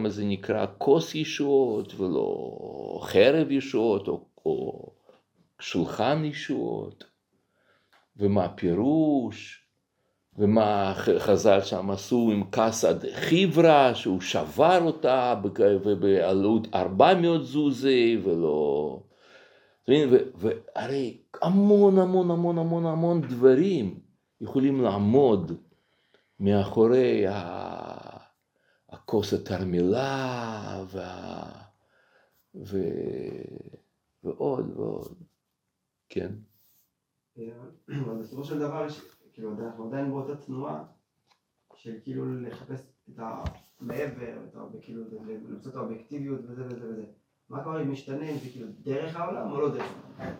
זה 0.08 0.24
נקרא 0.24 0.66
כוס 0.78 1.14
ישועות 1.14 1.94
ולא 2.00 2.98
חרב 3.02 3.50
ישועות 3.50 4.08
או, 4.08 4.24
או 4.46 4.90
שולחן 5.60 6.24
ישועות, 6.24 7.04
ומה 8.16 8.44
הפירוש, 8.44 9.66
ומה 10.38 10.94
חז"ל 11.18 11.60
שם 11.60 11.90
עשו 11.90 12.30
עם 12.32 12.44
קסד 12.50 13.12
חיברה, 13.14 13.94
שהוא 13.94 14.20
שבר 14.20 14.82
אותה 14.82 15.34
בעלות 16.00 16.66
400 16.74 17.44
זוזי 17.44 18.20
ולא... 18.24 19.00
והרי 20.34 21.18
המון 21.42 21.98
המון 21.98 22.30
המון 22.30 22.58
המון 22.58 22.86
המון 22.86 23.20
דברים 23.20 24.00
יכולים 24.40 24.80
לעמוד 24.80 25.52
מאחורי. 26.40 27.24
הכוס 28.90 29.32
התרמילה 29.32 30.84
וה... 30.88 31.42
ו... 32.54 32.78
ועוד 34.24 34.70
ועוד, 34.76 35.14
כן. 36.08 36.32
אבל 38.04 38.18
בסופו 38.20 38.44
של 38.44 38.58
דבר, 38.58 38.86
כאילו, 39.32 39.52
אנחנו 39.52 39.88
עדיין 39.88 40.10
באותה 40.10 40.36
תנועה 40.36 40.84
של 41.74 41.98
כאילו 42.02 42.40
לחפש 42.40 42.80
את 43.08 43.18
המעבר, 43.18 44.38
כאילו, 44.80 45.02
למצוא 45.48 45.70
את 45.70 45.76
האובייקטיביות 45.76 46.40
וזה 46.44 46.66
וזה 46.66 46.88
וזה. 46.88 47.04
מה 47.48 47.62
כבר 47.62 47.82
אם 47.82 47.92
משתנה, 47.92 48.30
אם 48.30 48.38
זה 48.38 48.50
כאילו 48.50 48.68
דרך 48.82 49.16
העולם 49.16 49.50
או 49.50 49.60
לא 49.60 49.74
דרך 49.74 49.92
העולם? 50.18 50.36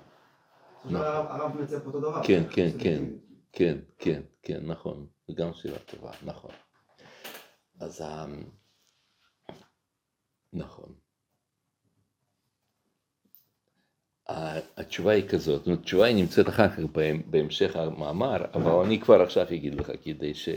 נכון. 0.84 0.96
הרב 0.96 1.60
מצא 1.60 1.78
פה 1.78 1.86
אותו 1.86 2.00
דבר. 2.00 2.22
כן, 2.26 2.42
כן, 2.52 2.68
כן, 2.78 3.04
כן, 3.52 3.78
כן, 3.98 4.22
כן, 4.42 4.66
נכון. 4.66 5.06
זו 5.28 5.34
גם 5.34 5.52
שאלה 5.52 5.78
טובה, 5.78 6.10
נכון. 6.24 6.50
אז 7.80 8.04
נכון. 10.52 10.94
התשובה 14.28 15.12
היא 15.12 15.28
כזאת, 15.28 15.68
התשובה 15.68 16.04
היא 16.04 16.16
נמצאת 16.16 16.48
אחר 16.48 16.68
כך 16.68 16.78
בהמשך 17.26 17.76
המאמר, 17.76 18.44
אבל 18.54 18.70
אני 18.70 19.00
כבר 19.00 19.22
עכשיו 19.22 19.46
אגיד 19.54 19.74
לך 19.74 19.92
כדי 20.04 20.34
ש... 20.34 20.48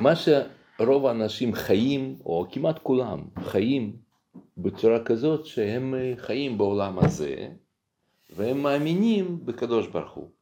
מה 0.00 0.12
שרוב 0.16 1.06
האנשים 1.06 1.54
חיים, 1.54 2.16
או 2.24 2.46
כמעט 2.52 2.78
כולם, 2.82 3.22
חיים 3.44 3.96
בצורה 4.56 5.04
כזאת 5.04 5.46
שהם 5.46 5.94
חיים 6.16 6.58
בעולם 6.58 6.98
הזה, 6.98 7.48
והם 8.30 8.62
מאמינים 8.62 9.46
בקדוש 9.46 9.86
ברוך 9.86 10.12
הוא. 10.12 10.35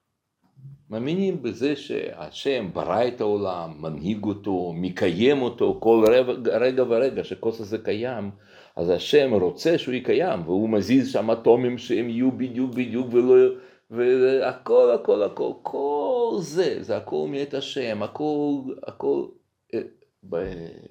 מאמינים 0.95 1.43
בזה 1.43 1.77
שהשם 1.77 2.69
ברא 2.73 3.09
את 3.09 3.21
העולם, 3.21 3.73
מנהיג 3.81 4.25
אותו, 4.25 4.73
מקיים 4.77 5.43
אותו 5.43 5.79
כל 5.81 6.05
רגע, 6.09 6.59
רגע 6.59 6.85
ורגע 6.89 7.25
שכוס 7.25 7.61
הזה 7.61 7.79
קיים, 7.79 8.31
אז 8.77 8.91
השם 8.91 9.35
רוצה 9.35 9.79
שהוא 9.79 9.95
יקיים, 9.95 10.41
והוא 10.45 10.69
מזיז 10.69 11.13
שם 11.13 11.31
אטומים 11.31 11.79
שהם 11.79 12.09
יהיו 12.09 12.33
בדיוק 12.33 12.75
בדיוק 12.75 13.07
ולא... 13.13 13.55
והכל 13.91 14.91
הכל 14.95 15.23
הכל, 15.23 15.53
כל 15.63 16.37
זה, 16.41 16.83
זה 16.83 16.97
הכל 16.97 17.27
מאת 17.31 17.55
השם, 17.55 18.03
הכל, 18.03 18.61
הכל 18.87 19.27
אה, 19.75 19.81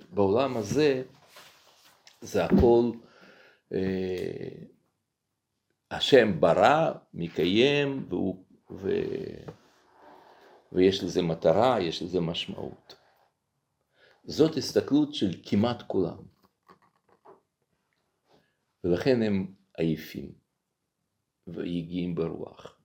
בעולם 0.10 0.58
הזה, 0.58 1.02
זה 2.22 2.46
הכל 2.46 2.92
אה, 3.74 4.50
השם 5.92 6.39
ברא, 6.39 6.92
מקיים, 7.13 8.06
והוא, 8.10 8.36
ו, 8.72 8.92
ויש 10.74 11.04
לזה 11.04 11.22
מטרה, 11.22 11.82
יש 11.82 12.02
לזה 12.02 12.20
משמעות. 12.20 12.96
זאת 14.24 14.58
הסתכלות 14.58 15.14
של 15.14 15.42
כמעט 15.46 15.82
כולם. 15.88 16.18
ולכן 18.84 19.22
הם 19.22 19.54
עייפים 19.78 20.32
ויגיעים 21.48 22.16
ברוח. 22.16 22.78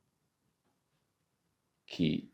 כי 1.86 2.28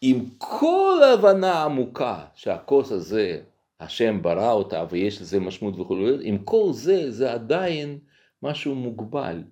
עם 0.00 0.30
כל 0.38 1.00
ההבנה 1.04 1.64
עמוקה 1.64 2.26
שהכוס 2.34 2.92
הזה, 2.92 3.44
השם 3.80 4.22
ברא 4.22 4.52
אותה 4.52 4.84
ויש 4.90 5.20
לזה 5.20 5.40
משמעות 5.40 5.78
וכו', 5.78 5.96
עם 6.22 6.44
כל 6.44 6.68
זה, 6.72 7.10
זה 7.10 7.32
עדיין 7.32 7.98
משהו 8.42 8.74
מוגבל, 8.74 9.44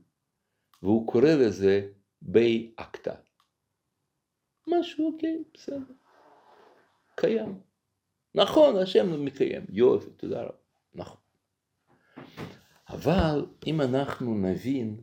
והוא 0.83 1.07
קורא 1.13 1.31
לזה 1.31 1.89
בי 2.23 2.73
אקטה. 2.77 3.15
משהו, 4.71 5.13
אוקיי, 5.13 5.43
בסדר. 5.55 5.95
קיים. 7.15 7.61
נכון, 8.35 8.77
השם 8.77 9.25
מקיים. 9.25 9.67
יופי, 9.69 10.11
תודה 10.11 10.43
רבה. 10.43 10.53
נכון. 10.95 11.17
אבל 12.89 13.47
אם 13.67 13.81
אנחנו 13.81 14.35
נבין 14.35 15.01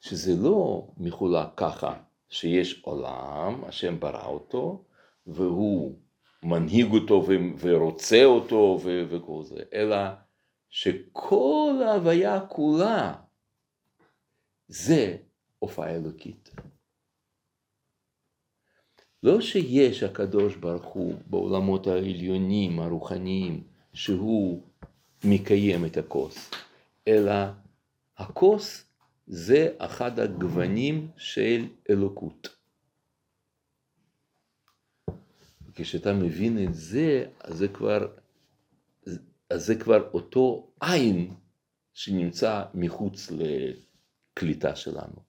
שזה 0.00 0.32
לא 0.42 0.88
מחולק 0.96 1.48
ככה, 1.56 1.94
שיש 2.28 2.82
עולם, 2.82 3.64
השם 3.64 4.00
ברא 4.00 4.26
אותו, 4.26 4.84
והוא 5.26 5.98
מנהיג 6.42 6.92
אותו 6.92 7.26
ורוצה 7.58 8.24
אותו 8.24 8.78
וכל 8.82 9.42
זה, 9.44 9.62
אלא 9.72 9.96
שכל 10.70 11.74
ההוויה 11.86 12.40
כולה 12.40 13.14
זה 14.68 15.16
הופעה 15.58 15.94
אלוקית. 15.94 16.50
לא 19.26 19.40
שיש 19.40 20.02
הקדוש 20.02 20.56
ברוך 20.56 20.84
הוא 20.84 21.14
בעולמות 21.26 21.86
העליונים, 21.86 22.80
הרוחניים, 22.80 23.62
שהוא 23.92 24.62
מקיים 25.24 25.84
את 25.84 25.96
הכוס, 25.96 26.50
אלא 27.08 27.32
הכוס 28.16 28.84
זה 29.26 29.74
אחד 29.78 30.18
הגוונים 30.20 31.08
של 31.16 31.66
אלוקות. 31.90 32.48
כשאתה 35.74 36.12
מבין 36.12 36.64
את 36.64 36.74
זה, 36.74 37.26
אז 37.40 37.58
זה 37.58 37.68
כבר, 37.68 38.06
אז 39.50 39.66
זה 39.66 39.74
כבר 39.74 40.08
אותו 40.14 40.70
עין 40.80 41.34
שנמצא 41.94 42.64
מחוץ 42.74 43.30
לקליטה 43.30 44.76
שלנו. 44.76 45.25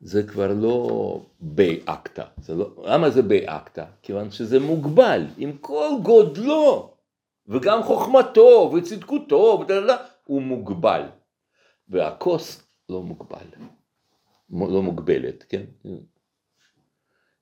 זה 0.00 0.22
כבר 0.22 0.54
לא 0.54 1.20
באקטה. 1.40 2.24
לא, 2.48 2.84
למה 2.84 3.10
זה 3.10 3.22
באקטה? 3.22 3.86
כיוון 4.02 4.30
שזה 4.30 4.60
מוגבל, 4.60 5.26
עם 5.36 5.58
כל 5.58 5.88
גודלו, 6.02 6.94
וגם 7.46 7.82
חוכמתו 7.82 8.72
וצדקותו, 8.76 9.58
ודללה, 9.62 9.96
הוא 10.24 10.42
מוגבל. 10.42 11.02
והכוס 11.88 12.72
לא 12.88 13.02
מוגבל, 13.02 13.46
לא 14.50 14.82
מוגבלת, 14.82 15.44
כן? 15.48 15.64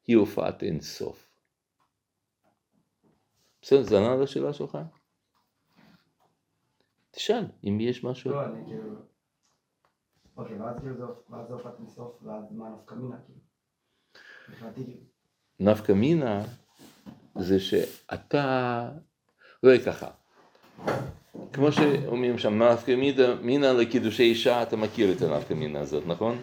היא 0.07 0.17
הופעת 0.17 0.63
אין 0.63 0.81
סוף. 0.81 1.29
בסדר, 3.63 3.83
זה 3.83 3.99
ענה 3.99 4.17
לשאלה 4.17 4.53
שלך? 4.53 4.79
תשאל 7.11 7.45
אם 7.65 7.79
יש 7.81 8.05
משהו. 8.05 8.31
לא, 8.31 8.45
אני 8.45 8.65
כאילו... 8.67 9.16
אוקיי, 10.37 10.57
ואז 10.57 10.79
כאילו 10.81 10.97
זה 10.97 11.05
ואז 11.31 11.49
זה 11.49 11.55
הופעת 11.55 11.81
מסוף, 11.81 12.23
ואז 12.23 12.45
מה 12.51 12.69
נפקא 12.71 12.95
מינה, 12.95 13.17
כאילו. 13.27 13.41
מבחינתי. 14.49 14.97
נפקא 15.61 15.93
מינה 15.93 16.43
זה 17.39 17.61
שאתה, 17.61 18.91
לא 19.63 19.79
ככה, 19.79 20.11
כמו 21.53 21.73
שאומרים 21.73 22.39
שם, 22.39 22.63
נפקא 22.63 22.95
מינה, 23.43 23.73
לקידושי 23.73 24.23
אישה, 24.23 24.63
אתה 24.63 24.77
מכיר 24.77 25.13
את 25.13 25.23
הנפקא 25.23 25.55
מינה 25.55 25.81
הזאת, 25.81 26.07
נכון? 26.07 26.39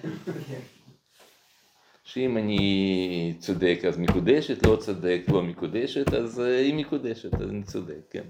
שאם 2.03 2.37
אני 2.37 3.35
צודק 3.39 3.79
אז 3.87 3.97
מקודשת, 3.97 4.65
לא 4.65 4.75
צודק, 4.75 5.21
לא 5.27 5.41
מקודשת, 5.43 6.13
אז 6.13 6.39
אה, 6.39 6.59
היא 6.59 6.73
מקודשת, 6.73 7.33
אז 7.33 7.49
אני 7.49 7.63
צודק, 7.63 8.01
כן. 8.09 8.23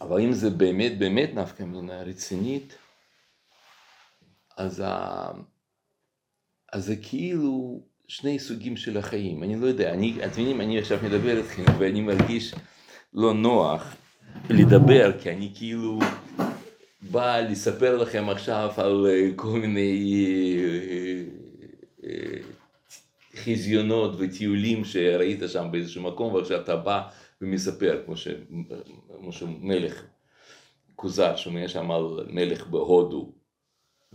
אבל 0.00 0.20
אם 0.20 0.32
זה 0.32 0.50
באמת 0.50 0.98
באמת 0.98 1.30
נפקא 1.34 1.62
מינה 1.62 2.02
רצינית, 2.02 2.76
אז, 4.56 4.82
ה... 4.86 5.30
אז 6.72 6.84
זה 6.84 6.96
כאילו 6.96 7.82
שני 8.08 8.38
סוגים 8.38 8.76
של 8.76 8.96
החיים, 8.96 9.42
אני 9.42 9.60
לא 9.60 9.66
יודע, 9.66 9.92
אני, 9.92 10.16
אתם 10.18 10.30
מבינים, 10.30 10.60
אני 10.60 10.78
עכשיו 10.78 10.98
מדבר 11.02 11.36
איתכם 11.36 11.62
ואני 11.78 12.00
מרגיש 12.00 12.54
לא 13.14 13.34
נוח 13.34 13.96
לדבר, 14.50 15.12
כי 15.20 15.30
אני 15.30 15.52
כאילו 15.54 15.98
בא 17.10 17.40
לספר 17.40 17.96
לכם 17.96 18.28
עכשיו 18.28 18.70
על 18.76 19.06
אה, 19.06 19.30
כל 19.36 19.48
מיני 19.48 20.16
אה, 20.58 21.22
אה, 22.04 22.38
חזיונות 23.36 24.14
וטיולים 24.18 24.84
שראית 24.84 25.40
שם 25.48 25.68
באיזשהו 25.70 26.02
מקום, 26.02 26.34
ועכשיו 26.34 26.60
אתה 26.60 26.76
בא 26.76 27.02
ומספר, 27.40 28.04
כמו, 28.04 29.32
שמלך 29.32 30.06
כוזר 30.94 31.36
שומע 31.36 31.68
שם 31.68 31.90
על 31.90 32.26
מלך 32.28 32.66
בהודו, 32.66 33.34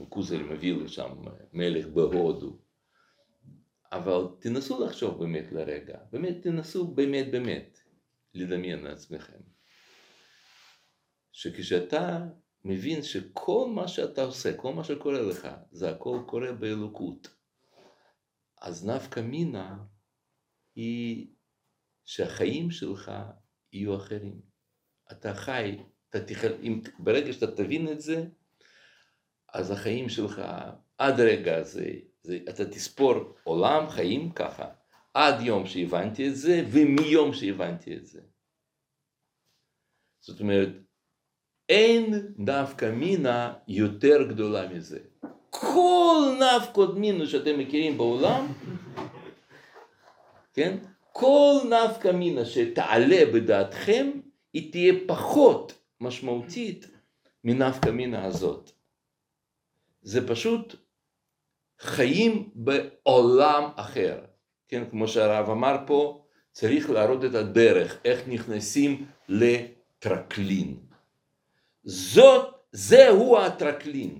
כוזר 0.10 0.38
מביא 0.38 0.76
לשם 0.76 1.12
מלך 1.54 1.88
בהודו. 1.88 2.60
אבל 3.92 4.28
תנסו 4.40 4.86
לחשוב 4.86 5.20
באמת 5.20 5.52
לרגע, 5.52 5.98
באמת 6.12 6.42
תנסו 6.42 6.88
באמת 6.88 7.32
באמת 7.32 7.80
לדמיין 8.34 8.84
לעצמכם. 8.84 9.40
שכשאתה 11.32 12.26
מבין 12.66 13.04
שכל 13.04 13.72
מה 13.76 13.88
שאתה 13.88 14.24
עושה, 14.24 14.58
כל 14.58 14.74
מה 14.74 14.84
שקורה 14.84 15.22
לך, 15.22 15.48
זה 15.72 15.90
הכל 15.90 16.20
קורה 16.28 16.52
באלוקות. 16.52 17.36
אז 18.62 18.90
נפקא 18.90 19.20
מינה 19.20 19.78
היא 20.76 21.28
שהחיים 22.10 22.72
שלך 22.72 23.12
יהיו 23.74 23.96
אחרים. 23.96 24.42
אתה 25.12 25.34
חי, 25.34 25.78
אתה 26.10 26.26
תחל, 26.26 26.54
אם, 26.64 26.82
ברגע 27.00 27.34
שאתה 27.34 27.56
תבין 27.56 27.88
את 27.92 28.02
זה, 28.02 28.26
אז 29.54 29.72
החיים 29.72 30.10
שלך 30.10 30.42
עד 30.98 31.20
רגע 31.20 31.64
זה, 31.64 31.90
זה, 32.22 32.40
אתה 32.50 32.66
תספור 32.66 33.14
עולם 33.44 33.90
חיים 33.90 34.32
ככה, 34.32 34.66
עד 35.14 35.42
יום 35.42 35.66
שהבנתי 35.66 36.28
את 36.28 36.36
זה 36.36 36.64
ומיום 36.72 37.34
שהבנתי 37.34 37.98
את 37.98 38.06
זה. 38.06 38.22
זאת 40.20 40.40
אומרת, 40.40 40.70
אין 41.70 42.34
נפקא 42.38 42.92
מינה 42.92 43.54
יותר 43.68 44.24
גדולה 44.30 44.70
מזה. 44.70 45.00
כל 45.50 46.38
נפקות 46.40 46.98
מינה 46.98 47.26
שאתם 47.26 47.60
מכירים 47.60 47.98
בעולם, 47.98 48.48
כן? 50.54 50.78
כל 51.20 51.56
נפקא 51.70 52.08
מינה 52.08 52.46
שתעלה 52.46 53.26
בדעתכם, 53.34 54.12
היא 54.54 54.72
תהיה 54.72 54.94
פחות 55.08 55.74
משמעותית 56.00 56.88
מנפקא 57.44 57.90
מינה 57.90 58.26
הזאת. 58.26 58.72
זה 60.02 60.28
פשוט 60.28 60.76
חיים 61.80 62.50
בעולם 62.56 63.70
אחר. 63.76 64.20
כן, 64.68 64.84
כמו 64.92 65.08
שהרב 65.08 65.50
אמר 65.50 65.76
פה, 65.88 66.26
צריך 66.52 66.90
להראות 66.90 67.26
את 67.26 67.36
הדרך, 67.36 67.98
איך 68.06 68.28
נכנסים 68.28 69.06
לטרקלין. 69.30 70.78
זאת, 71.84 72.56
זהו 72.72 73.38
הטרקלין. 73.38 74.20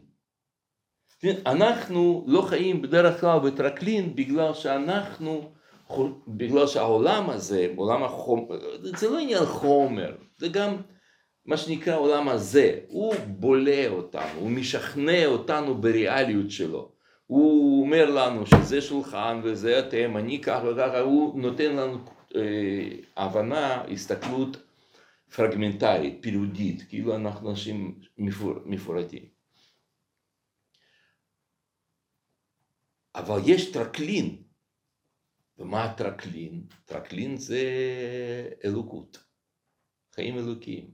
אנחנו 1.46 2.26
לא 2.28 2.42
חיים 2.42 2.82
בדרך 2.82 3.22
כלל 3.22 3.40
בטרקלין 3.40 4.16
בגלל 4.16 4.54
שאנחנו, 4.54 5.52
בגלל 6.28 6.68
שהעולם 6.68 7.30
הזה, 7.30 7.74
עולם 7.76 8.04
החומר, 8.04 8.60
זה 8.84 9.10
לא 9.10 9.20
עניין 9.20 9.46
חומר, 9.46 10.16
זה 10.38 10.48
גם 10.48 10.76
מה 11.46 11.58
שנקרא 11.58 11.98
עולם 11.98 12.30
הזה, 12.30 12.80
הוא 12.88 13.16
בולע 13.28 13.90
אותנו, 13.90 14.40
הוא 14.40 14.50
משכנע 14.50 15.26
אותנו 15.26 15.82
בריאליות 15.82 16.52
שלו. 16.52 16.92
הוא 17.28 17.82
אומר 17.84 18.10
לנו 18.10 18.46
שזה 18.46 18.82
שולחן 18.82 19.42
וזה 19.44 19.80
אתם, 19.80 20.18
אני 20.18 20.42
ככה 20.42 20.68
וככה, 20.68 21.00
הוא 21.00 21.42
נותן 21.42 21.76
לנו 21.76 21.98
אה, 22.36 22.90
הבנה, 23.18 23.84
הסתכלות 23.84 24.58
פרגמנטרית, 25.36 26.18
פירודית, 26.22 26.84
כאילו 26.90 27.16
אנחנו 27.16 27.50
אנשים 27.50 28.00
מפור, 28.18 28.54
מפורטים. 28.66 29.26
אבל 33.16 33.40
יש 33.46 33.72
טרקלין. 33.72 34.49
ומה 35.60 35.84
הטרקלין? 35.84 36.64
טרקלין 36.86 37.38
זה 37.38 37.64
אלוקות, 38.66 39.24
חיים 40.14 40.38
אלוקיים. 40.38 40.92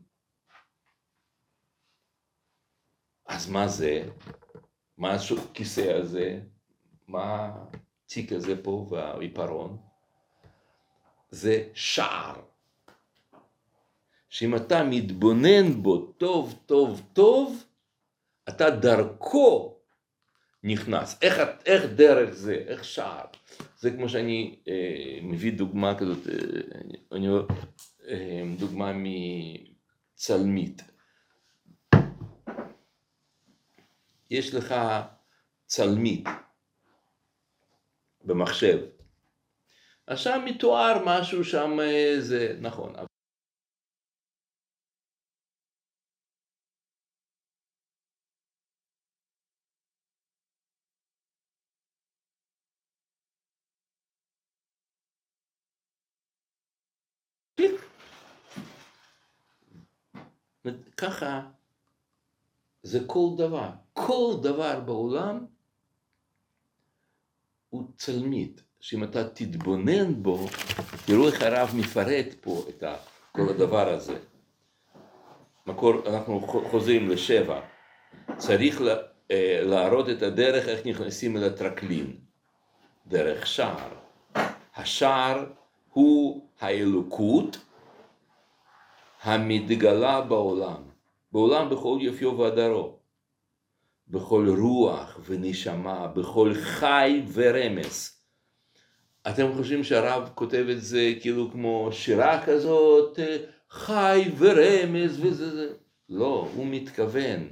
אז 3.25 3.49
מה 3.49 3.67
זה? 3.67 4.09
מה 4.97 5.15
הכיסא 5.49 5.91
הזה? 6.01 6.41
מה 7.07 7.55
התיק 8.05 8.31
הזה 8.31 8.63
פה 8.63 8.87
והעיפרון? 8.89 9.77
זה 11.29 11.69
שער. 11.73 12.41
שאם 14.29 14.55
אתה 14.55 14.83
מתבונן 14.83 15.83
בו 15.83 16.05
טוב 16.11 16.59
טוב 16.65 17.01
טוב, 17.13 17.63
אתה 18.49 18.69
דרכו 18.69 19.74
נכנס. 20.67 21.17
איך, 21.21 21.39
איך 21.65 21.85
דרך 21.95 22.33
זה? 22.33 22.63
איך 22.67 22.83
שער? 22.83 23.25
זה 23.77 23.91
כמו 23.91 24.09
שאני 24.09 24.59
אה, 24.67 25.19
מביא 25.21 25.51
דוגמה 25.51 25.99
כזאת, 25.99 26.27
אה, 26.27 26.33
אני, 27.11 27.27
אה, 28.07 28.43
דוגמה 28.59 28.91
מצלמית. 30.15 30.81
יש 34.29 34.53
לך 34.53 34.75
צלמית 35.65 36.25
במחשב. 38.23 38.79
אז 40.07 40.19
שם 40.19 40.41
מתואר 40.45 41.03
משהו 41.05 41.43
שם, 41.43 41.79
אה, 41.79 42.15
זה 42.19 42.57
נכון. 42.61 42.93
ככה 60.97 61.41
זה 62.83 62.99
כל 63.07 63.29
דבר. 63.37 63.69
כל 63.93 64.33
דבר 64.41 64.79
בעולם 64.79 65.45
הוא 67.69 67.91
צלמית, 67.97 68.61
שאם 68.79 69.03
אתה 69.03 69.29
תתבונן 69.29 70.23
בו, 70.23 70.45
תראו 71.05 71.27
איך 71.27 71.41
הרב 71.41 71.69
מפרט 71.75 72.25
פה 72.41 72.63
את 72.69 72.83
כל 73.31 73.49
הדבר 73.49 73.89
הזה. 73.89 74.17
מקור, 75.65 75.93
אנחנו 76.07 76.47
חוזרים 76.71 77.09
לשבע, 77.09 77.61
צריך 78.37 78.81
אה, 79.31 79.59
להראות 79.61 80.09
את 80.09 80.21
הדרך 80.21 80.67
איך 80.67 80.85
נכנסים 80.85 81.37
אל 81.37 81.43
הטרקלין, 81.43 82.17
דרך 83.07 83.47
שער. 83.47 83.89
השער 84.75 85.45
הוא 85.93 86.49
האלוקות 86.59 87.57
המתגלה 89.23 90.21
בעולם, 90.21 90.94
בעולם 91.35 91.69
בכל 91.69 91.97
יופיו 92.01 92.37
והדרו. 92.37 92.99
בכל 94.07 94.47
רוח 94.57 95.19
ונשמה, 95.25 96.07
בכל 96.07 96.53
חי 96.53 97.21
ורמס. 97.33 98.25
אתם 99.29 99.53
חושבים 99.55 99.83
שהרב 99.83 100.29
כותב 100.35 100.65
את 100.71 100.81
זה 100.81 101.13
כאילו 101.21 101.51
כמו 101.51 101.89
שירה 101.91 102.45
כזאת, 102.45 103.19
חי 103.69 104.31
ורמז 104.37 105.25
וזה 105.25 105.51
זה. 105.55 105.73
לא, 106.09 106.49
הוא 106.55 106.67
מתכוון. 106.67 107.49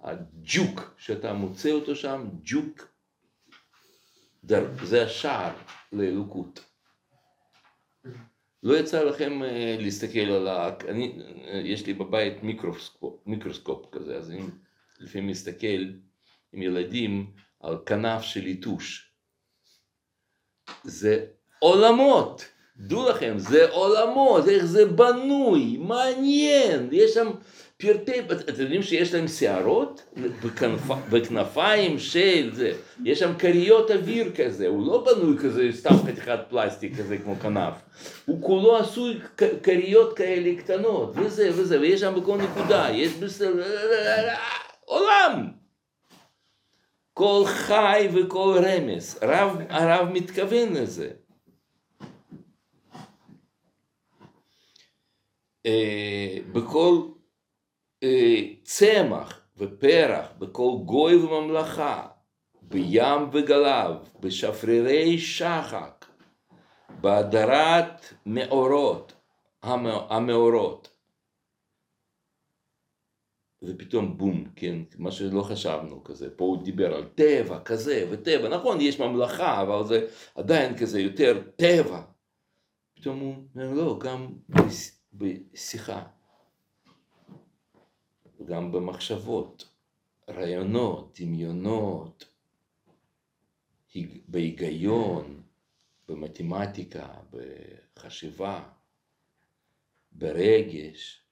הג'וק 0.00 0.94
שאתה 0.98 1.32
מוצא 1.32 1.70
אותו 1.70 1.96
שם, 1.96 2.28
ג'וק 2.42 2.88
זה 4.82 5.04
השער 5.04 5.54
לאלוקות. 5.92 6.64
לא 8.64 8.78
יצא 8.78 9.04
לכם 9.04 9.42
אה, 9.42 9.76
להסתכל 9.80 10.18
על 10.18 10.48
ה... 10.48 10.70
אני, 10.88 11.18
אה, 11.46 11.60
יש 11.64 11.86
לי 11.86 11.94
בבית 11.94 12.42
מיקרוסקופ, 12.42 13.20
מיקרוסקופ 13.26 13.86
כזה, 13.92 14.16
אז 14.16 14.30
אני 14.30 14.42
לפעמים 15.00 15.26
מסתכל 15.28 15.84
עם 16.52 16.62
ילדים 16.62 17.30
על 17.60 17.76
כנף 17.86 18.22
של 18.22 18.46
יתוש. 18.46 19.10
זה 20.84 21.26
עולמות, 21.58 22.44
דעו 22.76 23.08
לכם, 23.08 23.34
זה 23.38 23.70
עולמות, 23.70 24.48
איך 24.48 24.64
זה 24.64 24.86
בנוי, 24.86 25.76
מעניין, 25.76 26.88
יש 26.92 27.14
שם 27.14 27.30
פרטי, 27.76 28.20
אתם 28.20 28.62
יודעים 28.62 28.82
שיש 28.82 29.14
להם 29.14 29.28
שערות 29.28 30.02
בכנפ, 30.44 30.90
בכנפיים 31.10 31.98
של 31.98 32.50
זה, 32.54 32.72
יש 33.04 33.18
שם 33.18 33.32
כריות 33.38 33.90
אוויר 33.90 34.32
כזה, 34.36 34.66
הוא 34.66 34.86
לא 34.86 35.04
בנוי 35.04 35.38
כזה, 35.38 35.68
סתם 35.72 35.94
חתיכת 36.06 36.38
פלסטיק 36.48 36.98
כזה 36.98 37.18
כמו 37.18 37.36
כנף, 37.36 37.74
הוא 38.24 38.42
כולו 38.42 38.76
עשוי 38.76 39.18
כריות 39.62 40.16
כאלה 40.16 40.62
קטנות, 40.62 41.12
וזה 41.16 41.50
וזה, 41.54 41.80
ויש 41.80 42.00
שם 42.00 42.20
בכל 42.20 42.38
נקודה, 42.38 42.88
יש 42.92 43.12
בסדר, 43.12 43.64
עולם. 44.84 45.50
כל 47.14 47.42
חי 47.46 48.08
וכל 48.14 48.60
רמז, 48.64 49.18
הרב, 49.22 49.56
הרב 49.68 50.08
מתכוון 50.12 50.72
לזה. 50.72 51.10
אה, 55.66 56.36
בכל 56.52 57.13
צמח 58.62 59.40
ופרח, 59.56 60.26
בכל 60.38 60.70
גוי 60.84 61.16
וממלכה, 61.16 62.06
בים 62.62 63.28
וגליו, 63.32 63.94
בשפרירי 64.20 65.18
שחק, 65.18 66.04
בהדרת 67.00 68.14
מאורות, 68.26 69.12
המא- 69.62 70.06
המאורות. 70.10 70.90
ופתאום 73.62 74.18
בום, 74.18 74.44
כן, 74.56 74.76
מה 74.98 75.10
שלא 75.12 75.42
חשבנו 75.42 76.04
כזה, 76.04 76.36
פה 76.36 76.44
הוא 76.44 76.62
דיבר 76.64 76.94
על 76.94 77.04
טבע 77.14 77.60
כזה 77.64 78.06
וטבע, 78.10 78.48
נכון, 78.48 78.80
יש 78.80 79.00
ממלכה, 79.00 79.62
אבל 79.62 79.86
זה 79.86 80.06
עדיין 80.34 80.78
כזה 80.78 81.00
יותר 81.00 81.42
טבע. 81.56 82.02
פתאום 82.94 83.18
הוא 83.20 83.34
אומר, 83.54 83.72
לא, 83.72 83.98
גם 83.98 84.26
בש- 84.48 84.98
בשיחה, 85.12 86.02
גם 88.46 88.72
במחשבות, 88.72 89.68
רעיונות, 90.30 91.20
דמיונות, 91.20 92.24
היג- 93.94 94.22
בהיגיון, 94.28 95.42
במתמטיקה, 96.08 97.14
בחשיבה, 97.30 98.70
ברגש, 100.12 101.24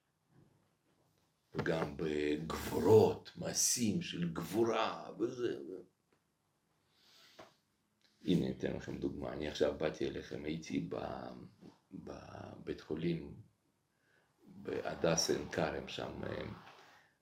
וגם 1.55 1.97
בגבורות, 1.97 3.31
מעשים 3.37 4.03
של 4.03 4.33
גבורה 4.33 5.11
וזה. 5.19 5.59
הנה, 8.25 8.51
אתן 8.51 8.77
לכם 8.77 8.99
דוגמה. 8.99 9.33
אני 9.33 9.49
עכשיו 9.49 9.79
באתי 9.79 10.09
אליכם, 10.09 10.45
הייתי 10.45 10.89
בבית 11.93 12.81
חולים 12.81 13.35
בהדס 14.43 15.31
עין 15.31 15.49
כרם 15.49 15.89
שם. 15.89 16.23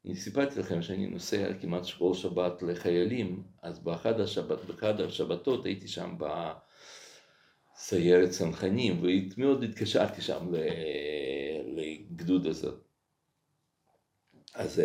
אני 0.05 0.17
סיפרתי 0.17 0.61
לכם 0.61 0.83
שאני 0.83 1.07
נוסע 1.07 1.53
כמעט 1.61 1.83
כל 1.99 2.15
שבת 2.15 2.63
לחיילים, 2.63 3.43
אז 3.63 3.79
באחד 3.79 4.21
השבת, 4.21 4.65
באחד 4.65 5.01
השבתות 5.01 5.67
הייתי 5.67 5.89
שם 5.89 6.17
בסיירת 7.77 8.31
צנחנים, 8.31 9.03
ומאוד 9.03 9.63
התקשרתי 9.63 10.23
שם 10.23 10.53
לגדוד 11.67 12.47
הזאת. 12.47 12.85
אז 14.55 14.83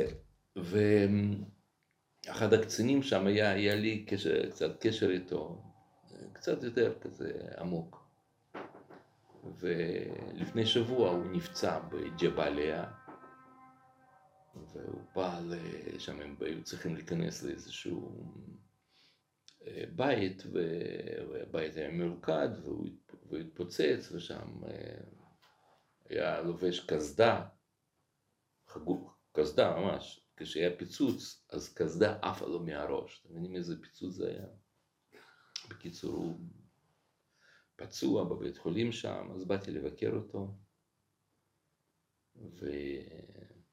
ואחד 0.56 2.54
הקצינים 2.54 3.04
שם 3.04 3.28
היה, 3.28 3.52
היה 3.52 3.76
לי 3.76 4.06
קשר, 4.08 4.50
קצת 4.50 4.80
קשר 4.80 5.10
איתו, 5.12 5.62
קצת 6.34 6.64
יותר 6.64 6.94
כזה 7.02 7.32
עמוק. 7.58 8.06
ולפני 9.60 10.66
שבוע 10.66 11.10
הוא 11.10 11.26
נפצע 11.32 11.80
בג'באליה, 11.80 12.86
והוא 14.56 15.02
בא 15.16 15.40
לשם, 15.94 16.22
הם 16.22 16.36
היו 16.42 16.64
צריכים 16.64 16.96
להיכנס 16.96 17.44
לאיזשהו 17.44 18.34
אה, 19.68 19.84
בית, 19.96 20.44
והבית 21.30 21.76
היה 21.76 21.92
מרוקד, 21.92 22.50
והוא 22.64 22.88
הת- 22.88 23.16
והוא 23.26 23.38
התפוצץ, 23.40 24.12
ושם 24.12 24.64
אה, 24.68 24.98
היה 26.10 26.42
לובש 26.42 26.80
קסדה, 26.80 27.48
חגור, 28.68 29.12
קסדה 29.32 29.76
ממש, 29.80 30.22
כשהיה 30.38 30.78
פיצוץ, 30.78 31.46
אז 31.50 31.74
קסדה 31.74 32.20
עפה 32.22 32.46
לו 32.46 32.60
מהראש, 32.64 33.20
אתם 33.22 33.30
מבינים 33.32 33.56
איזה 33.56 33.82
פיצוץ 33.82 34.14
זה 34.14 34.28
היה? 34.30 34.48
בקיצור, 35.70 36.16
הוא 36.16 36.40
פצוע 37.76 38.24
בבית 38.24 38.58
חולים 38.58 38.92
שם, 38.92 39.32
אז 39.36 39.46
באתי 39.46 39.72
לבקר 39.72 40.12
אותו, 40.16 40.56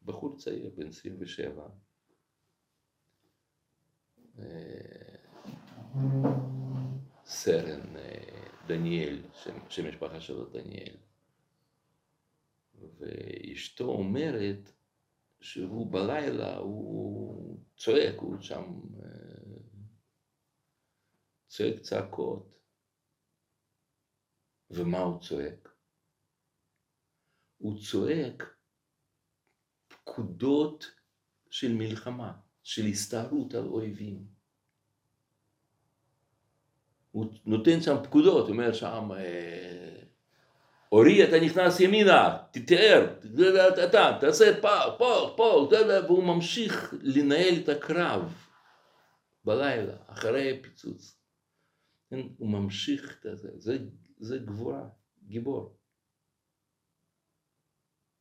ובחור 0.04 0.36
צעיר, 0.36 0.70
בן 0.76 0.88
27, 0.88 1.68
אה, 4.38 4.44
סרן 7.24 7.96
אה, 7.96 8.48
דניאל, 8.66 9.22
שם, 9.34 9.58
שם 9.68 9.88
משפחה 9.88 10.20
שלו 10.20 10.46
דניאל, 10.46 10.96
ואשתו 12.98 13.84
אומרת 13.84 14.72
שהוא 15.40 15.92
בלילה, 15.92 16.56
הוא 16.56 17.58
צועק, 17.76 18.14
הוא 18.18 18.40
שם 18.40 18.64
אה, 19.02 19.08
צועק 21.46 21.80
צעקות. 21.80 22.58
ומה 24.70 24.98
הוא 24.98 25.20
צועק? 25.20 25.68
הוא 27.58 27.78
צועק 27.90 28.61
פקודות 30.04 30.90
של 31.50 31.74
מלחמה, 31.74 32.32
של 32.62 32.86
הסתערות 32.86 33.54
על 33.54 33.66
אויבים. 33.66 34.24
הוא 37.10 37.32
נותן 37.46 37.80
שם 37.80 37.96
פקודות, 38.02 38.48
אומר 38.48 38.72
שם, 38.72 39.08
אה, 39.16 40.02
אורי 40.92 41.24
אתה 41.24 41.40
נכנס 41.40 41.80
ימינה, 41.80 42.38
תתאר, 42.50 43.16
אתה, 43.84 44.18
תעשה 44.20 44.60
פה, 44.60 44.68
פה, 44.98 45.34
פה, 45.36 45.68
והוא 46.04 46.24
ממשיך 46.24 46.94
לנהל 47.02 47.54
את 47.64 47.68
הקרב 47.68 48.34
בלילה, 49.44 49.96
אחרי 50.06 50.58
הפיצוץ. 50.58 51.18
כן, 52.10 52.20
הוא 52.38 52.48
ממשיך 52.48 53.26
את 53.26 53.38
זה, 53.38 53.48
זה, 53.54 53.78
זה 54.18 54.38
גבורה, 54.38 54.88
גיבור. 55.26 55.76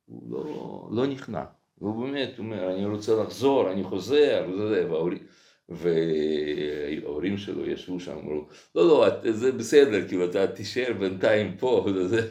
הוא 0.06 0.32
לא, 0.32 0.88
לא 0.92 1.06
נכנע, 1.06 1.44
והוא 1.82 2.04
באמת 2.04 2.38
אומר, 2.38 2.74
אני 2.74 2.86
רוצה 2.86 3.12
לחזור, 3.22 3.72
אני 3.72 3.84
חוזר, 3.84 4.46
וזה, 4.52 4.90
וההורים, 4.90 5.26
וההורים 5.68 7.36
שלו 7.38 7.66
ישבו 7.66 8.00
שם, 8.00 8.18
אמרו, 8.18 8.48
לא, 8.74 8.88
לא, 8.88 9.32
זה 9.32 9.52
בסדר, 9.52 10.08
כאילו, 10.08 10.30
אתה 10.30 10.52
תישאר 10.56 10.92
בינתיים 11.00 11.56
פה, 11.56 11.66
וזה, 11.94 12.30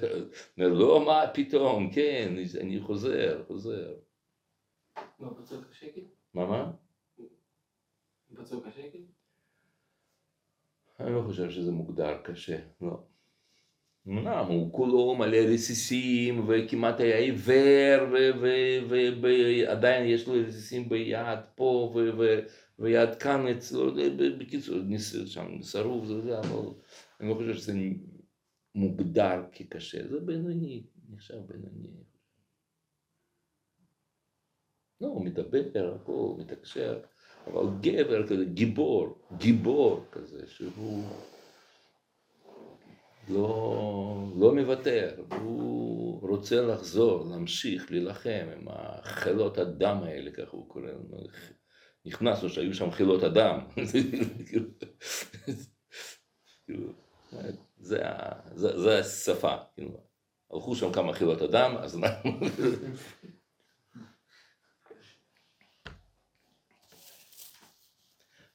אומר, 0.58 0.74
לא, 0.74 1.06
מה 1.06 1.24
פתאום, 1.34 1.92
כן, 1.92 2.36
אני 2.62 2.80
חוזר, 2.80 3.44
חוזר. 3.48 3.94
לא, 5.20 5.28
פצוע 5.38 5.64
קשה 5.70 5.92
כאילו? 5.94 6.08
מה, 6.34 6.46
מה? 6.46 6.72
פצוע 8.36 8.62
קשה 8.70 8.90
כאילו? 8.92 9.06
אני 11.00 11.16
לא 11.16 11.22
חושב 11.28 11.50
שזה 11.50 11.72
מוגדר 11.72 12.18
קשה, 12.24 12.60
לא. 12.82 13.11
אמנם 14.08 14.46
הוא 14.48 14.74
כולו 14.74 15.16
מלא 15.16 15.38
רסיסים 15.38 16.46
וכמעט 16.48 17.00
היה 17.00 17.18
עיוור 17.18 18.14
ועדיין 19.22 20.06
יש 20.10 20.28
לו 20.28 20.34
רסיסים 20.48 20.90
ביד 20.90 21.40
פה 21.56 21.96
ויד 22.80 23.16
כאן 23.16 23.48
אצלו, 23.48 23.92
בקיצור, 24.40 24.78
ניס- 24.78 25.26
שם 25.26 25.62
שרוף, 25.64 26.06
זה 26.06 26.22
זה, 26.22 26.40
אבל 26.40 26.68
אני 27.20 27.30
לא 27.30 27.34
חושב 27.36 27.54
שזה 27.54 27.74
מוגדר 28.76 29.44
כקשה, 29.52 30.08
זה 30.08 30.20
בינוני, 30.20 30.84
נחשב 31.10 31.38
בינוני. 31.48 31.88
לא, 35.02 35.08
הוא 35.08 35.26
מדבר, 35.26 35.96
הכל, 35.96 36.34
מתקשר, 36.38 37.00
אבל 37.48 37.64
גבר 37.82 38.28
כזה, 38.28 38.46
גיבור, 38.46 39.18
גיבור 39.38 40.06
כזה, 40.12 40.48
שהוא 40.48 41.04
לא, 43.34 44.34
לא 44.40 44.56
מוותר, 44.56 45.24
הוא 45.42 46.30
רוצה 46.30 46.62
לחזור, 46.62 47.30
להמשיך, 47.30 47.92
להילחם 47.92 48.48
עם 48.58 48.68
החילות 48.68 49.58
הדם 49.58 49.98
האלה, 50.04 50.32
ככה 50.32 50.52
הוא 50.52 50.70
קורא 50.70 50.86
לנו. 50.86 51.18
נכנסנו 52.06 52.50
שהיו 52.50 52.74
שם 52.74 52.92
חילות 52.92 53.24
הדם. 53.24 53.60
זה, 57.78 58.00
זה, 58.54 58.80
זה 58.80 59.00
השפה, 59.00 59.56
כאילו, 59.74 60.04
הלכו 60.52 60.76
שם 60.76 60.94
כמה 60.94 61.14
חילות 61.14 61.42
אדם, 61.42 61.78
אז 61.78 61.98
אנחנו... 61.98 62.32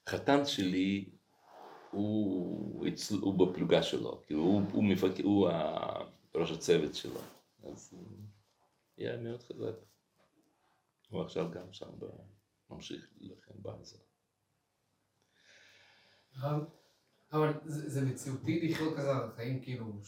חתן 0.09 0.45
שלי 0.45 1.16
הוא, 1.97 2.87
הוא 3.21 3.35
בפלוגה 3.49 3.83
שלו, 3.83 4.23
כאילו 4.27 4.41
הוא, 4.43 4.63
הוא, 4.73 4.85
מפק, 4.85 5.11
הוא 5.25 5.49
ראש 6.35 6.51
הצוות 6.51 6.95
שלו, 6.95 7.21
אז 7.73 7.95
אה, 7.95 7.99
יהיה 8.99 9.17
מאוד 9.17 9.43
חזק. 9.43 9.75
הוא 11.11 11.23
עכשיו 11.23 11.51
גם 11.51 11.73
שם 11.73 11.91
ב- 11.99 12.07
ממשיך 12.71 13.09
להילחם 13.19 13.53
בעזה. 13.57 13.99
אבל- 16.41 16.67
אבל 17.33 17.53
זה 17.65 18.05
מציאותי 18.05 18.69
לחיות 18.69 18.97
כזה 18.97 19.11
על 19.17 19.31
חיים 19.37 19.61
כאילו, 19.63 20.01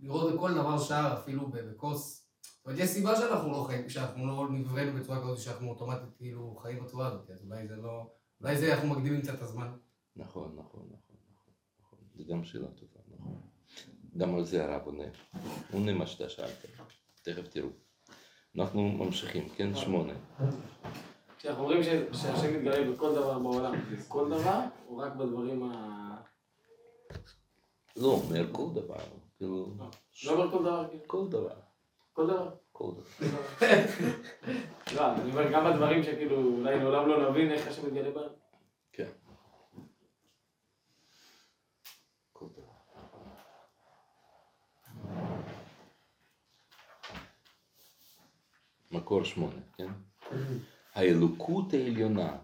לראות 0.00 0.34
בכל 0.34 0.54
דבר 0.54 0.78
שער, 0.78 1.18
אפילו 1.20 1.50
בכוס. 1.50 2.28
אומרת, 2.64 2.78
יש 2.80 2.90
סיבה 2.90 3.16
שאנחנו 3.16 3.50
לא 3.52 3.64
חיים, 3.66 3.88
שאנחנו 3.88 4.26
לא 4.26 4.48
נבראנו 4.50 5.00
בצורה 5.00 5.20
כזאת, 5.22 5.38
שאנחנו 5.38 5.68
אוטומטית 5.68 6.16
כאילו 6.16 6.56
חיים 6.62 6.84
בצורה 6.84 7.06
הזאת, 7.06 7.30
אז 7.30 7.42
אולי 7.44 7.68
זה 7.68 7.76
לא... 7.76 8.10
אולי 8.40 8.58
זה 8.58 8.74
אנחנו 8.74 8.88
מקדימים 8.88 9.22
קצת 9.22 9.34
את 9.34 9.42
הזמן. 9.42 9.76
נכון, 10.16 10.52
נכון, 10.56 10.82
נכון, 10.92 11.16
נכון, 11.32 11.52
נכון. 11.80 11.98
זו 12.14 12.24
גם 12.24 12.44
שאלה 12.44 12.68
טובה, 12.68 13.00
נכון. 13.18 13.40
גם 14.16 14.34
על 14.34 14.44
זה 14.44 14.64
הרב 14.64 14.82
עונה. 14.84 15.04
הוא 15.32 15.80
עונה 15.80 15.92
מה 15.92 16.06
שאתה 16.06 16.28
שאלת. 16.28 16.66
תכף 17.22 17.48
תראו. 17.48 17.68
אנחנו 18.56 18.82
ממשיכים, 18.88 19.48
כן? 19.48 19.74
שמונה. 19.74 20.12
כשאנחנו 21.38 21.62
אומרים 21.62 21.82
שהשם 22.12 22.54
מתגלה 22.56 22.92
בכל 22.92 23.14
דבר 23.14 23.38
בעולם, 23.38 23.74
כל 24.08 24.30
דבר, 24.30 24.60
או 24.88 24.96
רק 24.96 25.12
בדברים 25.12 25.62
ה... 25.62 26.16
לא 27.96 28.06
אומר 28.06 28.52
כל 28.52 28.66
דבר, 28.74 29.04
כאילו, 29.36 29.74
לא 30.24 30.32
אומר 30.32 30.50
כל 30.50 30.58
דבר, 30.58 30.88
כאילו. 30.88 31.04
כל 31.06 31.28
דבר, 31.28 31.54
כל 32.12 32.26
דבר. 32.26 32.50
כל 32.72 32.90
דבר. 32.92 33.38
לא, 34.96 35.12
אני 35.12 35.30
אומר 35.30 35.52
גם 35.52 35.64
בדברים 35.64 36.02
שכאילו 36.02 36.36
אולי 36.36 36.78
לעולם 36.78 37.08
לא 37.08 37.30
נבין 37.30 37.50
איך 37.50 37.68
השם 37.68 37.86
מתגלה 37.86 38.10
בהם. 38.10 38.30
מקור 48.90 49.24
שמונה, 49.24 49.60
כן? 49.78 49.88
האלוקות 50.94 51.74
העליונה 51.74 52.36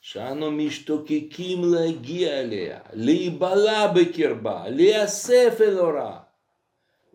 שאנו 0.00 0.50
משתוקקים 0.50 1.64
להגיע 1.64 2.40
אליה, 2.40 2.78
להיבלע 2.92 3.92
בקרבה, 3.92 4.68
להיאסף 4.68 5.56
אל 5.60 5.78
אורה. 5.78 6.20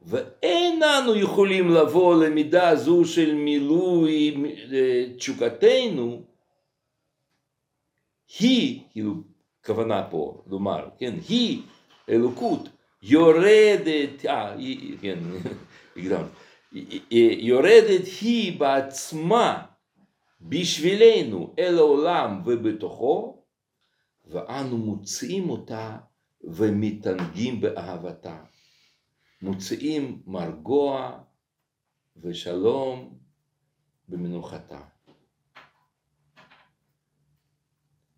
ואין 0.02 0.84
אנו 0.84 1.16
יכולים 1.16 1.70
לבוא 1.70 2.24
למידה 2.24 2.76
זו 2.76 3.06
של 3.06 3.34
מילוי 3.34 4.36
אה, 4.74 5.06
תשוקתנו, 5.18 6.24
היא, 8.40 8.82
כאילו, 8.92 9.14
כוונה 9.66 10.08
פה 10.10 10.42
לומר, 10.48 10.90
כן, 11.00 11.14
היא, 11.30 11.62
אלוקות, 12.10 12.70
יורדת, 13.02 14.26
אה, 14.26 14.54
היא, 14.54 14.98
כן, 15.02 15.20
הקדמת, 15.98 16.28
יורדת 17.40 18.06
היא 18.22 18.60
בעצמה 18.60 19.66
בשבילנו 20.42 21.56
אל 21.60 21.78
העולם 21.78 22.42
ובתוכו, 22.46 23.44
ואנו 24.26 24.78
מוצאים 24.78 25.50
אותה 25.50 25.98
ומתענגים 26.44 27.62
באהבתה. 27.62 28.44
מוצאים 29.42 30.22
מרגוע 30.28 31.20
ושלום 32.18 33.18
במנוחתה. 34.10 34.82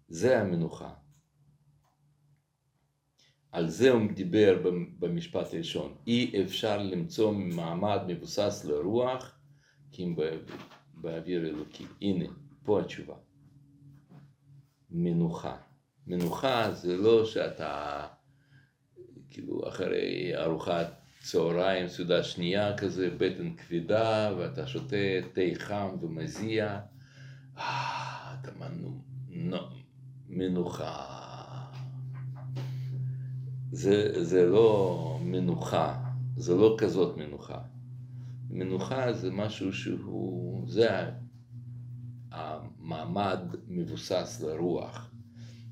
זה 0.08 0.42
המנוחה. 0.42 0.94
על 3.52 3.70
זה 3.70 3.92
הוא 3.92 4.12
דיבר 4.14 4.60
במשפט 5.00 5.54
הראשון. 5.54 5.96
אי 6.08 6.44
אפשר 6.44 6.78
למצוא 6.78 7.32
מעמד 7.32 8.00
מבוסס 8.08 8.66
לרוח 8.66 9.40
כי 9.92 10.04
אם 10.04 10.16
באוויר 10.94 11.46
אלוקי. 11.46 11.86
הנה, 12.02 12.26
פה 12.64 12.82
התשובה. 12.82 13.16
מנוחה. 14.92 15.56
מנוחה 16.08 16.72
זה 16.72 16.98
לא 16.98 17.26
שאתה 17.26 18.06
כאילו 19.30 19.68
אחרי 19.68 20.32
ארוחת 20.36 21.00
צהריים, 21.24 21.88
סעודה 21.88 22.24
שנייה 22.24 22.78
כזה, 22.78 23.10
בטן 23.18 23.56
כבדה, 23.56 24.34
ואתה 24.38 24.68
שותה 24.68 24.96
תה 25.34 25.42
חם 25.56 25.90
ומזיע, 26.02 26.80
אה, 27.58 28.36
אתה 28.42 28.52
מנו, 28.60 29.02
נו, 29.30 29.58
מנוחה. 30.30 31.19
זה, 33.72 34.24
זה 34.24 34.46
לא 34.46 35.20
מנוחה, 35.24 36.04
זה 36.38 36.56
לא 36.56 36.76
כזאת 36.78 37.18
מנוחה. 37.18 37.60
מנוחה 38.50 39.14
זה 39.14 39.32
משהו 39.32 39.74
שהוא, 39.74 40.64
זה 40.68 40.90
המעמד 42.32 43.40
מבוסס 43.68 44.42
לרוח. 44.42 45.12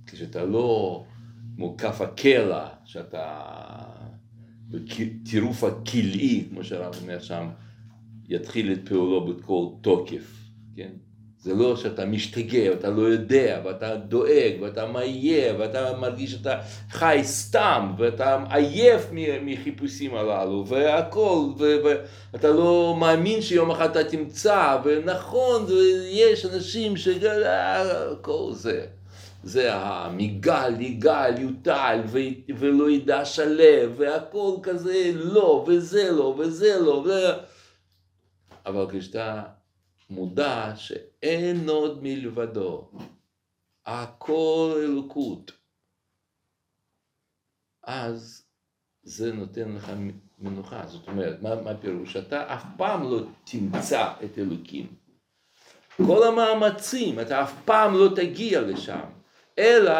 כשאתה 0.06 0.46
לא 0.46 1.04
כמו 1.56 1.78
כף 1.78 2.02
הקלע, 2.02 2.70
שאתה 2.86 3.54
בטירוף 4.70 5.64
הכלאי, 5.64 6.48
כמו 6.50 6.64
שהרב 6.64 6.96
אומר 7.02 7.20
שם, 7.20 7.50
יתחיל 8.30 8.74
את 8.74 8.90
פעולו 8.90 9.26
בכל 9.28 9.68
תוקף, 9.82 10.50
כן? 10.76 10.92
זה 11.40 11.54
לא 11.54 11.76
שאתה 11.76 12.06
משתגע, 12.06 12.72
ואתה 12.72 12.90
לא 12.90 13.02
יודע, 13.02 13.62
ואתה 13.66 13.96
דואג, 13.96 14.54
ואתה 14.62 14.86
מעייף, 14.86 15.56
ואתה 15.60 15.98
מרגיש 15.98 16.32
שאתה 16.32 16.60
חי 16.92 17.20
סתם, 17.24 17.94
ואתה 17.98 18.44
עייף 18.50 19.08
מחיפושים 19.42 20.16
הללו, 20.16 20.68
והכל, 20.68 21.40
ואתה 22.34 22.50
לא 22.50 22.96
מאמין 23.00 23.42
שיום 23.42 23.72
אחד 23.72 23.98
אתה 23.98 24.10
תמצא, 24.10 24.78
ונכון, 24.84 25.66
יש 26.10 26.46
אנשים 26.46 26.98
ש... 26.98 27.08
כל 28.22 28.50
זה. 28.52 28.86
זה 29.44 29.74
המגל, 29.74 30.74
יגאל, 30.80 31.42
יוטל, 31.42 32.00
ולא 32.58 32.90
ידע 32.90 33.26
שלו, 33.26 33.94
והכל 33.98 34.56
כזה 34.64 35.12
לא, 35.16 35.66
וזה 35.68 36.12
לא, 36.12 36.36
וזה 36.40 36.80
לא, 36.80 37.04
ו... 37.06 37.10
אבל 38.66 38.86
כשאתה 38.92 39.44
מודע 40.10 40.74
שאין 40.76 41.70
עוד 41.70 42.00
מלבדו, 42.04 42.92
הכל 43.86 44.74
אלוקות, 44.84 45.52
אז 47.84 48.44
זה 49.04 49.34
נותן 49.34 49.72
לך 49.72 49.92
מנוחה. 50.40 50.88
זאת 50.88 51.08
אומרת, 51.08 51.42
מה, 51.42 51.62
מה 51.62 51.72
הפירוש? 51.72 52.16
אתה 52.16 52.54
אף 52.54 52.64
פעם 52.78 53.04
לא 53.04 53.20
תמצא 53.44 54.14
את 54.26 54.38
אלוקים. 54.38 54.96
כל 55.98 56.28
המאמצים, 56.28 57.20
אתה 57.20 57.44
אף 57.44 57.54
פעם 57.66 57.94
לא 57.94 58.16
תגיע 58.16 58.62
לשם. 58.62 59.06
אלא 59.60 59.94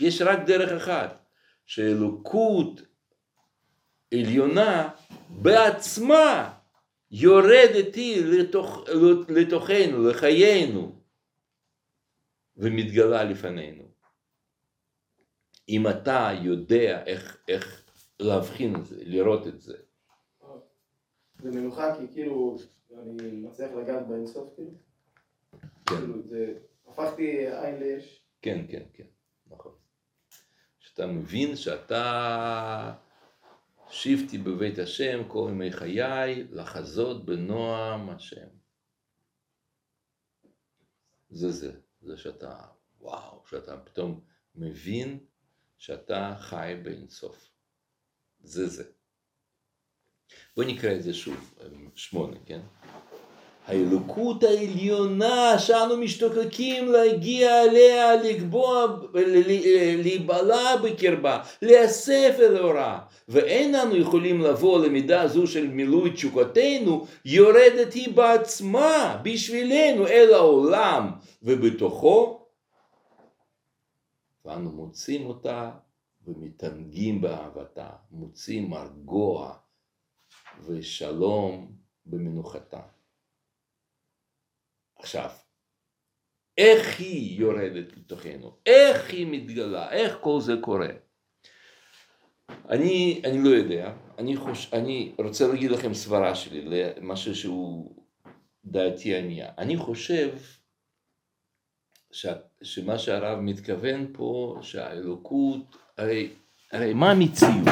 יש 0.00 0.22
רק 0.22 0.38
דרך 0.46 0.82
אחת, 0.82 1.26
שאלוקות 1.66 2.80
עליונה 4.14 4.88
בעצמה 5.28 6.55
יורדת 7.10 7.94
היא 7.94 8.24
לתוך, 8.24 8.84
לתוכנו, 9.28 10.08
לחיינו, 10.08 10.92
ומתגלה 12.56 13.24
לפנינו. 13.24 13.84
אם 15.68 15.88
אתה 15.88 16.30
יודע 16.42 17.04
איך, 17.06 17.38
איך 17.48 17.90
להבחין 18.20 18.76
את 18.76 18.86
זה, 18.86 18.96
לראות 19.04 19.46
את 19.46 19.60
זה. 19.60 19.76
זה 21.42 21.50
מנוחה 21.50 21.96
כי 21.96 22.12
כאילו, 22.12 22.56
אני 23.02 23.30
מצליח 23.32 23.70
לגעת 23.72 24.08
באינסוף 24.08 24.54
כאילו. 24.54 24.70
כן. 25.86 25.96
כאילו, 25.96 26.22
זה, 26.22 26.54
הפכתי 26.86 27.46
עין 27.46 27.78
ליש. 27.78 28.22
כן, 28.42 28.66
כן, 28.68 28.82
כן, 28.94 29.06
נכון. 29.46 29.72
שאתה 30.78 31.06
מבין 31.06 31.56
שאתה 31.56 32.92
שבתי 33.90 34.38
בבית 34.38 34.78
השם 34.78 35.28
כל 35.28 35.48
ימי 35.50 35.72
חיי, 35.72 36.44
לחזות 36.50 37.26
בנועם 37.26 38.10
השם. 38.10 38.48
זה 41.28 41.50
זה, 41.50 41.80
זה 42.00 42.16
שאתה, 42.16 42.60
וואו, 43.00 43.42
שאתה 43.46 43.76
פתאום 43.76 44.24
מבין 44.54 45.26
שאתה 45.78 46.36
חי 46.38 46.74
באינסוף. 46.82 47.50
זה 48.40 48.66
זה. 48.66 48.92
בוא 50.56 50.64
נקרא 50.64 50.96
את 50.96 51.02
זה 51.02 51.14
שוב, 51.14 51.58
שמונה, 51.94 52.36
כן? 52.46 52.60
האלוקות 53.66 54.42
העליונה 54.44 55.58
שאנו 55.58 55.96
משתוקקים 55.96 56.92
להגיע 56.92 57.62
אליה, 57.62 58.16
לקבוע, 58.16 58.86
להיבלע 60.02 60.76
בקרבה, 60.76 61.42
להיאסף 61.62 62.36
אל 62.38 62.58
אורה, 62.58 63.00
ואין 63.28 63.74
אנו 63.74 63.96
יכולים 63.96 64.40
לבוא 64.40 64.86
למידה 64.86 65.28
זו 65.28 65.46
של 65.46 65.68
מילוי 65.68 66.10
תשוקתנו, 66.10 67.06
יורדת 67.24 67.92
היא 67.92 68.14
בעצמה 68.14 69.20
בשבילנו 69.22 70.06
אל 70.06 70.34
העולם, 70.34 71.10
ובתוכו, 71.42 72.46
ואנו 74.44 74.70
מוצאים 74.70 75.26
אותה 75.26 75.70
ומתענגים 76.26 77.20
באהבתה, 77.20 77.88
מוצאים 78.10 78.70
מרגוע 78.70 79.54
ושלום 80.66 81.72
במנוחתה. 82.06 82.95
עכשיו, 84.98 85.30
איך 86.58 87.00
היא 87.00 87.40
יורדת 87.40 87.96
לתוכנו, 87.96 88.56
איך 88.66 89.10
היא 89.10 89.26
מתגלה, 89.26 89.92
איך 89.92 90.18
כל 90.20 90.40
זה 90.40 90.54
קורה. 90.60 90.88
אני, 92.68 93.22
אני 93.24 93.44
לא 93.44 93.48
יודע, 93.48 93.92
אני, 94.18 94.36
חוש, 94.36 94.72
אני 94.72 95.14
רוצה 95.18 95.48
להגיד 95.48 95.70
לכם 95.70 95.94
סברה 95.94 96.34
שלי, 96.34 96.64
למשהו 96.64 97.34
שהוא 97.34 98.02
דעתי 98.64 99.16
ענייה. 99.16 99.52
אני 99.58 99.76
חושב 99.76 100.36
ש, 102.12 102.26
שמה 102.62 102.98
שהרב 102.98 103.38
מתכוון 103.40 104.12
פה, 104.12 104.58
שהאלוקות, 104.62 105.76
הרי, 105.98 106.32
הרי 106.72 106.94
מה 106.94 107.10
המציאות? 107.10 107.68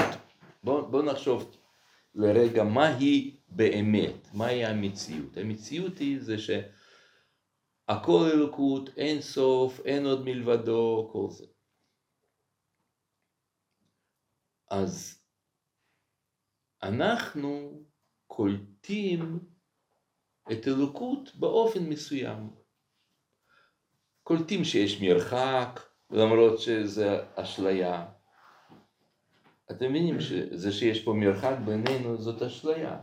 בואו 0.65 0.87
בוא 0.87 1.03
נחשוב 1.03 1.57
לרגע 2.15 2.65
מה 2.65 2.87
היא 2.89 3.33
באמת, 3.49 4.29
מהי 4.35 4.65
המציאות. 4.65 5.37
המציאות 5.37 5.99
היא 5.99 6.21
זה 6.21 6.39
ש... 6.39 6.51
הכל 7.89 8.31
אלוקות, 8.33 8.89
אין 8.97 9.21
סוף, 9.21 9.81
אין 9.81 10.07
עוד 10.07 10.25
מלבדו, 10.25 11.11
כל 11.13 11.31
זה. 11.31 11.47
אז 14.71 15.25
אנחנו 16.83 17.83
קולטים 18.27 19.39
את 20.53 20.69
אלוקות 20.69 21.37
באופן 21.37 21.83
מסוים. 21.89 22.51
קולטים 24.23 24.65
שיש 24.65 25.03
מרחק, 25.03 25.81
למרות 26.11 26.61
שזה 26.61 27.19
אשליה. 27.35 28.13
אתם 29.71 29.91
מבינים 29.91 30.21
שזה 30.21 30.73
שיש 30.73 31.05
פה 31.05 31.13
מרחק 31.13 31.57
בינינו 31.65 32.17
זאת 32.23 32.43
אשליה. 32.43 33.03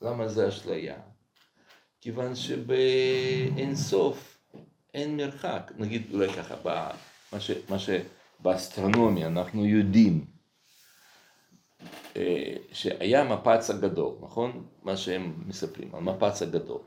למה 0.00 0.28
זה 0.28 0.48
אשליה? 0.48 1.09
כיוון 2.00 2.34
שבאין 2.34 3.76
סוף 3.76 4.38
אין 4.94 5.16
מרחק, 5.16 5.72
נגיד 5.78 6.02
אולי 6.12 6.32
ככה, 6.32 6.54
מה, 7.32 7.40
ש, 7.40 7.50
מה 7.68 7.76
שבאסטרונומיה 7.78 9.26
אנחנו 9.26 9.66
יודעים 9.66 10.24
אה, 12.16 12.56
שהיה 12.72 13.24
מפץ 13.24 13.70
הגדול, 13.70 14.14
נכון? 14.22 14.66
מה 14.82 14.96
שהם 14.96 15.34
מספרים, 15.46 15.94
המפץ 15.94 16.42
הגדול. 16.42 16.80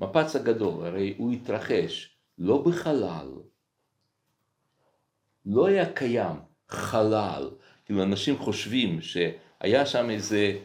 מפץ 0.00 0.36
הגדול, 0.36 0.86
הרי 0.86 1.14
הוא 1.18 1.32
התרחש 1.32 2.16
לא 2.38 2.62
בחלל, 2.62 3.32
לא 5.46 5.66
היה 5.66 5.92
קיים 5.92 6.36
חלל, 6.68 7.50
כאילו 7.84 8.02
אנשים 8.02 8.38
חושבים 8.38 9.00
שהיה 9.00 9.86
שם 9.86 10.10
איזה 10.10 10.58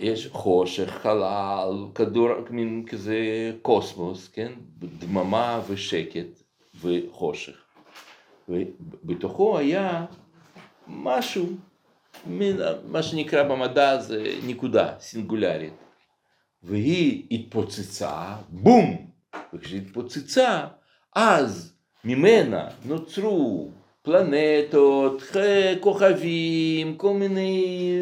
יש 0.00 0.28
חושך, 0.32 0.90
חלל, 1.02 1.86
כדור, 1.94 2.28
מין 2.50 2.84
כזה 2.86 3.16
קוסמוס, 3.62 4.28
כן? 4.28 4.52
דממה 4.78 5.60
ושקט 5.68 6.42
וחושך. 6.80 7.56
ובתוכו 8.48 9.58
היה 9.58 10.04
משהו, 10.86 11.46
מין, 12.26 12.56
מה 12.84 13.02
שנקרא 13.02 13.42
במדע 13.42 14.00
זה 14.00 14.34
נקודה 14.46 14.94
סינגולרית. 15.00 15.72
והיא 16.62 17.26
התפוצצה, 17.30 18.36
בום! 18.48 19.06
וכשהתפוצצה, 19.54 20.66
אז 21.16 21.72
ממנה 22.04 22.68
נוצרו 22.84 23.70
פלנטות, 24.02 25.22
כוכבים, 25.80 26.96
כל 26.96 27.12
מיני, 27.12 27.94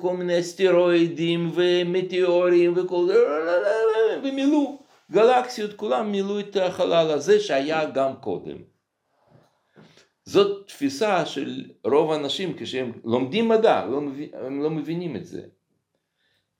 כל 0.00 0.16
מיני 0.16 0.40
אסטרואידים 0.40 1.50
ומטאורים 1.54 2.72
וכל 2.76 3.06
זה, 3.06 3.14
ומילאו, 4.24 4.82
גלקסיות 5.10 5.72
כולם 5.72 6.12
מילאו 6.12 6.40
את 6.40 6.56
החלל 6.56 7.10
הזה 7.10 7.40
שהיה 7.40 7.90
גם 7.90 8.16
קודם. 8.16 8.56
זאת 10.24 10.68
תפיסה 10.68 11.26
של 11.26 11.70
רוב 11.84 12.12
האנשים 12.12 12.56
כשהם 12.58 12.92
לומדים 13.04 13.48
מדע, 13.48 13.86
לא 13.86 14.00
הם 14.32 14.62
לא 14.62 14.70
מבינים 14.70 15.16
את 15.16 15.26
זה. 15.26 15.42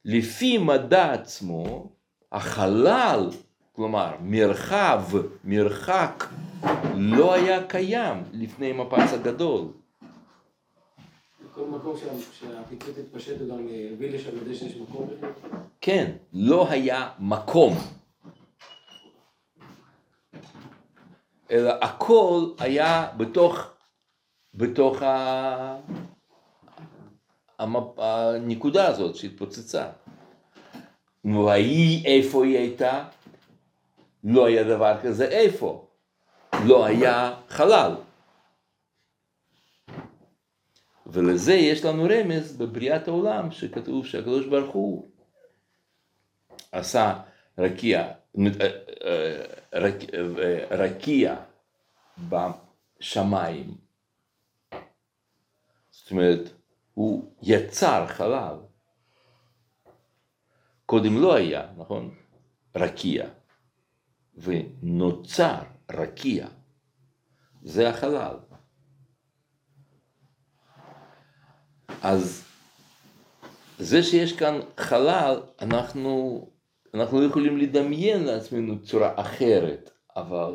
לפי 0.04 0.58
מדע 0.58 1.12
עצמו, 1.12 1.92
החלל, 2.32 3.28
כלומר 3.72 4.14
מרחב, 4.20 5.02
מרחק 5.44 6.24
לא 6.94 7.34
היה 7.34 7.66
קיים 7.66 8.22
לפני 8.32 8.72
מפץ 8.72 9.12
הגדול. 9.12 9.68
כל 11.54 11.66
מקום 11.66 11.96
שהפיצוץ 12.32 12.98
התפשט 12.98 13.40
הוא 13.40 13.48
גם 13.48 13.66
הביא 13.92 14.10
לשם 14.10 14.38
את 14.38 14.44
זה 14.44 14.54
שיש 14.54 14.76
מקום? 14.76 15.10
כן, 15.80 16.12
לא 16.32 16.70
היה 16.70 17.10
מקום. 17.18 17.74
אלא 21.50 21.72
הכל 21.82 22.50
היה 22.58 23.08
בתוך, 23.16 23.58
בתוך 24.54 25.02
ה... 25.02 25.76
המפ... 27.58 27.98
הנקודה 27.98 28.86
הזאת 28.86 29.16
שהתפוצצה. 29.16 29.88
והיא 31.24 32.06
איפה 32.06 32.44
היא 32.44 32.58
הייתה? 32.58 33.04
לא 34.24 34.46
היה 34.46 34.64
דבר 34.64 35.00
כזה 35.02 35.24
איפה. 35.24 35.86
לא 36.66 36.86
היה 36.86 37.40
חלל. 37.48 37.94
ולזה 41.06 41.54
יש 41.54 41.84
לנו 41.84 42.04
רמז 42.04 42.56
בבריאת 42.56 43.08
העולם 43.08 43.50
שכתוב 43.50 44.06
שהקדוש 44.06 44.46
ברוך 44.46 44.74
הוא 44.74 45.10
עשה 46.72 47.20
רקיע, 47.58 48.12
רקיע 50.70 51.36
בשמיים. 52.28 53.74
זאת 55.90 56.10
אומרת, 56.10 56.50
הוא 56.94 57.34
יצר 57.42 58.06
חלל. 58.06 58.56
קודם 60.86 61.22
לא 61.22 61.34
היה, 61.34 61.66
נכון? 61.76 62.14
רקיע. 62.76 63.28
ונוצר 64.36 65.62
רקיע, 65.90 66.48
זה 67.62 67.88
החלל. 67.88 68.36
אז 72.02 72.44
זה 73.78 74.02
שיש 74.02 74.32
כאן 74.32 74.60
חלל, 74.76 75.40
אנחנו, 75.60 76.46
אנחנו 76.94 77.20
לא 77.20 77.26
יכולים 77.26 77.58
לדמיין 77.58 78.24
לעצמנו 78.24 78.82
צורה 78.82 79.12
אחרת, 79.20 79.90
אבל 80.16 80.52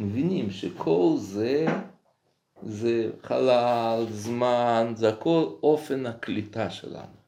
מבינים 0.00 0.50
שכל 0.50 1.14
זה, 1.16 1.66
זה 2.62 3.10
חלל, 3.22 4.06
זמן, 4.10 4.92
זה 4.96 5.08
הכל 5.08 5.44
אופן 5.62 6.06
הקליטה 6.06 6.70
שלנו. 6.70 7.18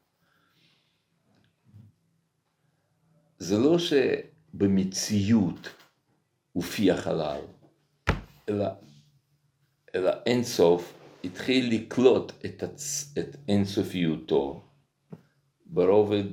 זה 3.38 3.58
לא 3.58 3.76
שבמציאות 3.78 5.68
הופיע 6.52 6.96
חלל, 6.96 7.40
אלא, 8.48 8.66
אלא 9.94 10.10
אינסוף 10.26 11.00
התחיל 11.24 11.74
לקלוט 11.74 12.32
את, 12.44 12.62
הצ... 12.62 13.14
את 13.18 13.36
אינסופיותו 13.48 14.64
ברובד 15.66 16.24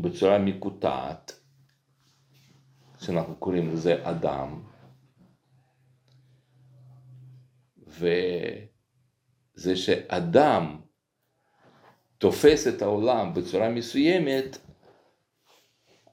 בצורה 0.00 0.38
מקוטעת, 0.38 1.40
שאנחנו 3.00 3.36
קוראים 3.36 3.72
לזה 3.72 4.10
אדם, 4.10 4.62
וזה 7.86 9.76
שאדם 9.76 10.80
תופס 12.18 12.66
את 12.66 12.82
העולם 12.82 13.34
בצורה 13.34 13.68
מסוימת, 13.68 14.58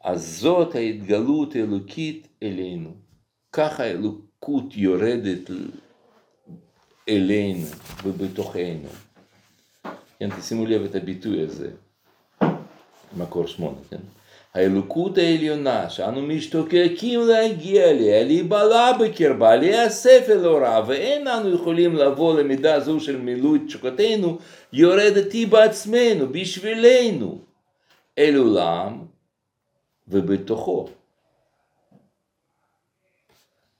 אז 0.03 0.39
זאת 0.39 0.75
ההתגלות 0.75 1.55
האלוקית 1.55 2.27
אלינו. 2.43 2.89
ככה 3.53 3.83
האלוקות 3.83 4.65
יורדת 4.75 5.49
אלינו 7.09 7.65
ובתוכנו. 8.03 8.89
כן, 10.19 10.29
תשימו 10.39 10.65
לב 10.65 10.83
את 10.83 10.95
הביטוי 10.95 11.41
הזה, 11.41 11.69
מקור 13.17 13.47
שמונה, 13.47 13.77
כן? 13.89 13.97
האלוקות 14.53 15.17
העליונה 15.17 15.89
שאנו 15.89 16.21
משתוקקים 16.21 17.19
להגיע 17.27 17.89
אליה, 17.89 18.23
להיבלע 18.23 18.91
בקרבה, 18.99 19.55
להיאסף 19.55 20.25
אל 20.29 20.45
הוראה, 20.45 20.81
ואין 20.87 21.27
אנו 21.27 21.49
יכולים 21.49 21.95
לבוא 21.95 22.39
למידה 22.39 22.79
זו 22.79 22.99
של 22.99 23.17
מילוי 23.17 23.59
תשוקתנו, 23.67 24.37
יורדת 24.73 25.31
היא 25.31 25.47
בעצמנו, 25.47 26.27
בשבילנו, 26.31 27.41
אל 28.17 28.35
עולם 28.35 29.08
ובתוכו. 30.09 30.87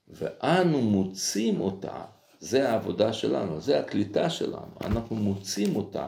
ואנו 0.07 0.81
מוצאים 0.81 1.61
אותה, 1.61 2.01
זה 2.39 2.69
העבודה 2.69 3.13
שלנו, 3.13 3.59
זה 3.59 3.79
הקליטה 3.79 4.29
שלנו, 4.29 4.73
אנחנו 4.81 5.15
מוצאים 5.15 5.75
אותה, 5.75 6.07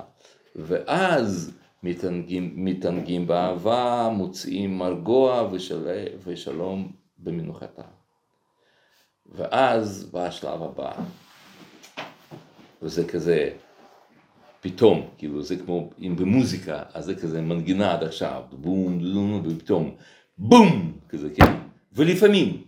ואז 0.55 1.51
מתענגים, 1.83 2.53
מתענגים 2.55 3.27
באהבה, 3.27 4.09
מוצאים 4.13 4.77
מרגוע 4.77 5.49
ושל, 5.51 6.07
ושלום 6.23 6.91
במנוחתה. 7.17 7.83
ואז 9.25 10.09
בא 10.11 10.25
השלב 10.25 10.63
הבא, 10.63 10.93
וזה 12.81 13.07
כזה 13.07 13.49
פתאום, 14.61 15.07
כאילו 15.17 15.41
זה 15.41 15.55
כמו, 15.55 15.89
אם 16.01 16.15
במוזיקה, 16.15 16.83
אז 16.93 17.05
זה 17.05 17.15
כזה 17.15 17.41
מנגינה 17.41 17.93
עד 17.93 18.03
עכשיו, 18.03 18.41
בום, 18.51 19.13
בום, 19.13 19.41
ופתאום, 19.45 19.95
בום, 20.37 20.93
כזה, 21.09 21.29
כן? 21.29 21.53
ולפעמים, 21.93 22.63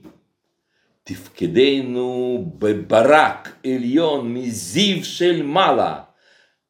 תפקדנו 1.03 2.45
בברק 2.57 3.55
עליון 3.65 4.33
מזיו 4.33 5.05
של 5.05 5.43
מעלה, 5.43 6.01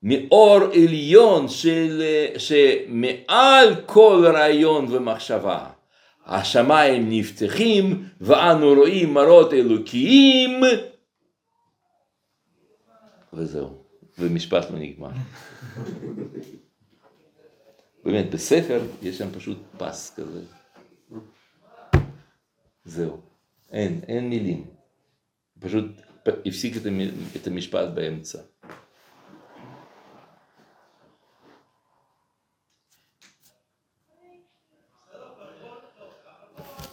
מאור 0.03 0.59
עליון 0.73 1.47
של, 1.47 2.01
שמעל 2.37 3.75
כל 3.85 4.25
רעיון 4.33 4.85
ומחשבה. 4.89 5.65
השמיים 6.25 7.09
נפתחים 7.09 8.03
ואנו 8.21 8.73
רואים 8.73 9.13
מראות 9.13 9.53
אלוקיים 9.53 10.61
וזהו, 13.33 13.82
ומשפט 14.17 14.71
לא 14.71 14.79
נגמר. 14.79 15.11
באמת, 18.03 18.31
בספר 18.31 18.81
יש 19.01 19.17
שם 19.17 19.31
פשוט 19.31 19.57
פס 19.77 20.15
כזה. 20.15 20.41
זהו, 22.85 23.21
אין, 23.71 24.01
אין 24.07 24.29
מילים. 24.29 24.65
פשוט 25.59 25.85
הפסיק 26.45 26.73
את 27.35 27.47
המשפט 27.47 27.87
באמצע. 27.93 28.39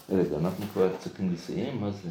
רגע, 0.09 0.37
אנחנו 0.37 0.67
כבר 0.73 0.97
צריכים 0.99 1.33
לסיים? 1.33 1.81
מה 1.81 1.91
זה? 1.91 2.09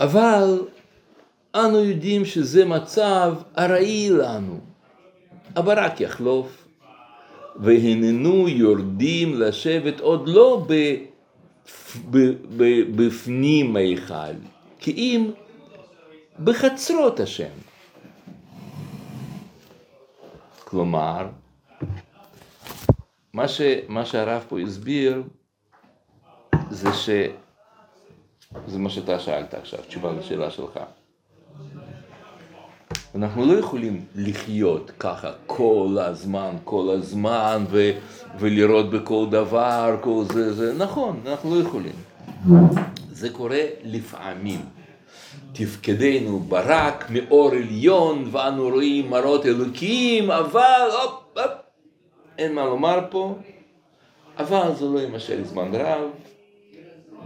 אבל 0.00 0.60
אנו 1.54 1.84
יודעים 1.84 2.24
שזה 2.24 2.64
מצב 2.64 3.34
ארעי 3.58 4.10
לנו. 4.10 4.60
הברק 5.56 6.00
יחלוף, 6.00 6.66
והננו 7.56 8.48
יורדים 8.48 9.40
לשבת 9.40 10.00
עוד 10.00 10.28
לא 10.28 10.66
בפנים 12.96 13.76
ההיכל, 13.76 14.34
כי 14.78 14.90
אם 14.90 15.30
בחצרות 16.44 17.20
השם. 17.20 17.50
כלומר, 20.64 21.26
מה, 23.34 23.48
ש, 23.48 23.60
מה 23.88 24.04
שהרב 24.04 24.44
פה 24.48 24.60
הסביר 24.60 25.22
זה 26.70 26.92
ש... 26.92 27.10
זה 28.66 28.78
מה 28.78 28.90
שאתה 28.90 29.18
שאלת 29.18 29.54
עכשיו, 29.54 29.78
תשובה 29.88 30.12
לשאלה 30.12 30.50
שלך. 30.50 30.80
אנחנו 33.14 33.46
לא 33.46 33.58
יכולים 33.58 34.04
לחיות 34.14 34.90
ככה 34.98 35.30
כל 35.46 35.96
הזמן, 36.00 36.56
כל 36.64 36.90
הזמן, 36.98 37.64
ו- 37.70 37.90
ולראות 38.38 38.90
בכל 38.90 39.26
דבר, 39.30 39.96
כל 40.00 40.24
זה, 40.32 40.52
זה, 40.52 40.74
נכון, 40.78 41.20
אנחנו 41.26 41.54
לא 41.54 41.60
יכולים. 41.60 41.92
זה 43.10 43.30
קורה 43.30 43.62
לפעמים. 43.84 44.60
תפקדנו 45.52 46.38
ברק 46.38 47.10
מאור 47.10 47.50
עליון 47.52 48.28
ואנו 48.30 48.68
רואים 48.68 49.10
מראות 49.10 49.46
אלוקיים, 49.46 50.30
אבל 50.30 50.88
הופ, 51.02 51.19
אין 52.40 52.54
מה 52.54 52.64
לומר 52.64 53.06
פה, 53.10 53.38
אבל 54.36 54.74
זה 54.74 54.84
לא 54.84 54.98
יימשך 54.98 55.42
זמן 55.42 55.74
רב, 55.74 56.10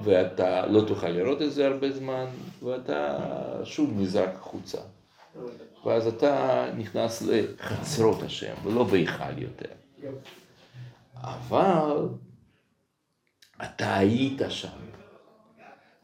ואתה 0.05 0.67
לא 0.67 0.81
תוכל 0.89 1.09
לראות 1.09 1.43
את 1.43 1.53
זה 1.53 1.67
הרבה 1.67 1.91
זמן, 1.93 2.25
ואתה 2.63 3.19
שוב 3.65 4.01
נזרק 4.01 4.35
החוצה. 4.35 4.79
ואז 5.85 6.07
אתה 6.07 6.67
נכנס 6.77 7.23
לחצרות 7.23 8.23
השם, 8.23 8.55
ולא 8.65 8.85
בהיכל 8.85 9.39
יותר. 9.39 9.73
אבל 11.15 12.09
אתה 13.65 13.97
היית 13.97 14.41
שם. 14.49 14.69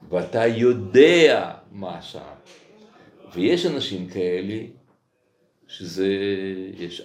ואתה 0.09 0.47
יודע 0.47 1.55
מה 1.71 2.03
שם. 2.03 2.35
ויש 3.35 3.67
אנשים 3.67 4.09
כאלה, 4.09 4.65
שזה, 5.67 6.09
יש 6.79 7.03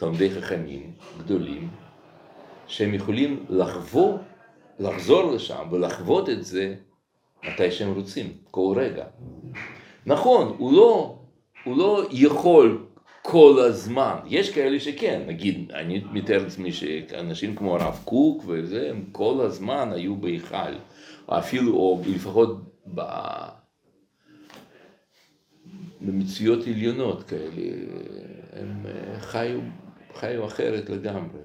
תלמידי 0.00 0.30
חכמים 0.30 0.92
גדולים, 1.18 1.68
שהם 2.66 2.94
יכולים 2.94 3.44
לחוות, 3.48 4.20
לחזור 4.78 5.32
לשם 5.32 5.68
ולחוות 5.70 6.28
את 6.28 6.44
זה 6.44 6.74
מתי 7.44 7.70
שהם 7.70 7.94
רוצים, 7.94 8.32
כל 8.50 8.74
רגע. 8.76 9.04
נכון, 10.06 10.54
הוא 10.58 10.72
לא, 10.72 11.18
הוא 11.64 11.76
לא 11.76 12.06
יכול 12.10 12.86
כל 13.22 13.56
הזמן, 13.66 14.14
יש 14.26 14.50
כאלה 14.50 14.80
שכן, 14.80 15.22
נגיד, 15.26 15.72
אני 15.72 16.04
מתאר 16.12 16.42
לעצמי 16.42 16.72
שאנשים 16.72 17.56
כמו 17.56 17.76
הרב 17.76 18.00
קוק 18.04 18.44
וזה, 18.46 18.90
הם 18.90 19.04
כל 19.12 19.40
הזמן 19.40 19.92
היו 19.92 20.16
בהיכל. 20.16 20.74
אפילו, 21.26 21.72
או 21.72 22.02
לפחות 22.06 22.60
ב... 22.94 23.00
במציאות 26.00 26.66
עליונות 26.66 27.22
כאלה, 27.22 27.62
הם 28.52 28.86
חיו, 29.18 29.60
חיו 30.14 30.46
אחרת 30.46 30.90
לגמרי. 30.90 31.40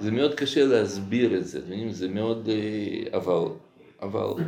זה 0.00 0.10
מאוד 0.10 0.34
קשה 0.34 0.64
להסביר 0.64 1.36
את 1.36 1.46
זה, 1.46 1.60
זה 1.90 2.08
מאוד, 2.08 2.48
אה, 2.48 3.18
אבל, 3.18 3.48
אבל... 4.02 4.44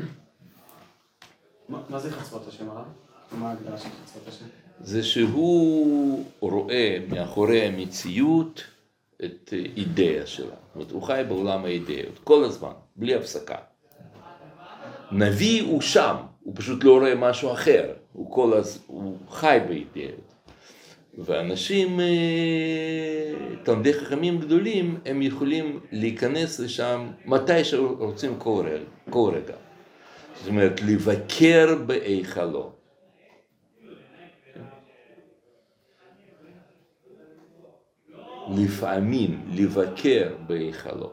מה 1.69 1.99
זה 1.99 2.11
חצרות 2.11 2.49
השם 2.49 2.71
הרב? 2.71 2.85
מה 3.33 3.49
ההגדרה 3.51 3.79
של 3.79 3.89
חצרות 4.05 4.29
השם? 4.29 4.45
זה 4.81 5.03
שהוא 5.03 6.25
רואה 6.41 6.99
מאחורי 7.09 7.63
המציאות 7.63 8.65
את 9.25 9.55
אידאה 9.77 10.27
שלה. 10.27 10.47
זאת 10.47 10.75
אומרת, 10.75 10.91
הוא 10.91 11.03
חי 11.03 11.23
בעולם 11.29 11.65
האידאות, 11.65 12.19
כל 12.25 12.45
הזמן, 12.45 12.73
בלי 12.97 13.15
הפסקה. 13.15 13.57
נביא 15.13 15.63
הוא 15.63 15.81
שם, 15.81 16.17
הוא 16.43 16.55
פשוט 16.57 16.85
לא 16.85 16.99
רואה 16.99 17.15
משהו 17.15 17.53
אחר, 17.53 17.93
הוא, 18.13 18.33
כל 18.35 18.53
הז... 18.53 18.85
הוא 18.87 19.17
חי 19.29 19.59
באידאות. 19.69 20.30
ואנשים, 21.19 22.01
אה, 22.01 23.33
תלמידי 23.63 23.95
חכמים 23.95 24.39
גדולים, 24.39 25.01
הם 25.05 25.23
יכולים 25.23 25.81
להיכנס 25.93 26.61
לשם 26.61 27.11
מתי 27.25 27.65
שרוצים 27.65 28.39
כל 28.39 29.33
רגע. 29.35 29.57
זאת 30.35 30.49
אומרת, 30.49 30.81
לבקר 30.83 31.75
בהיכלו. 31.87 32.73
לפעמים 38.57 39.47
לבקר 39.53 40.35
בהיכלו. 40.47 41.13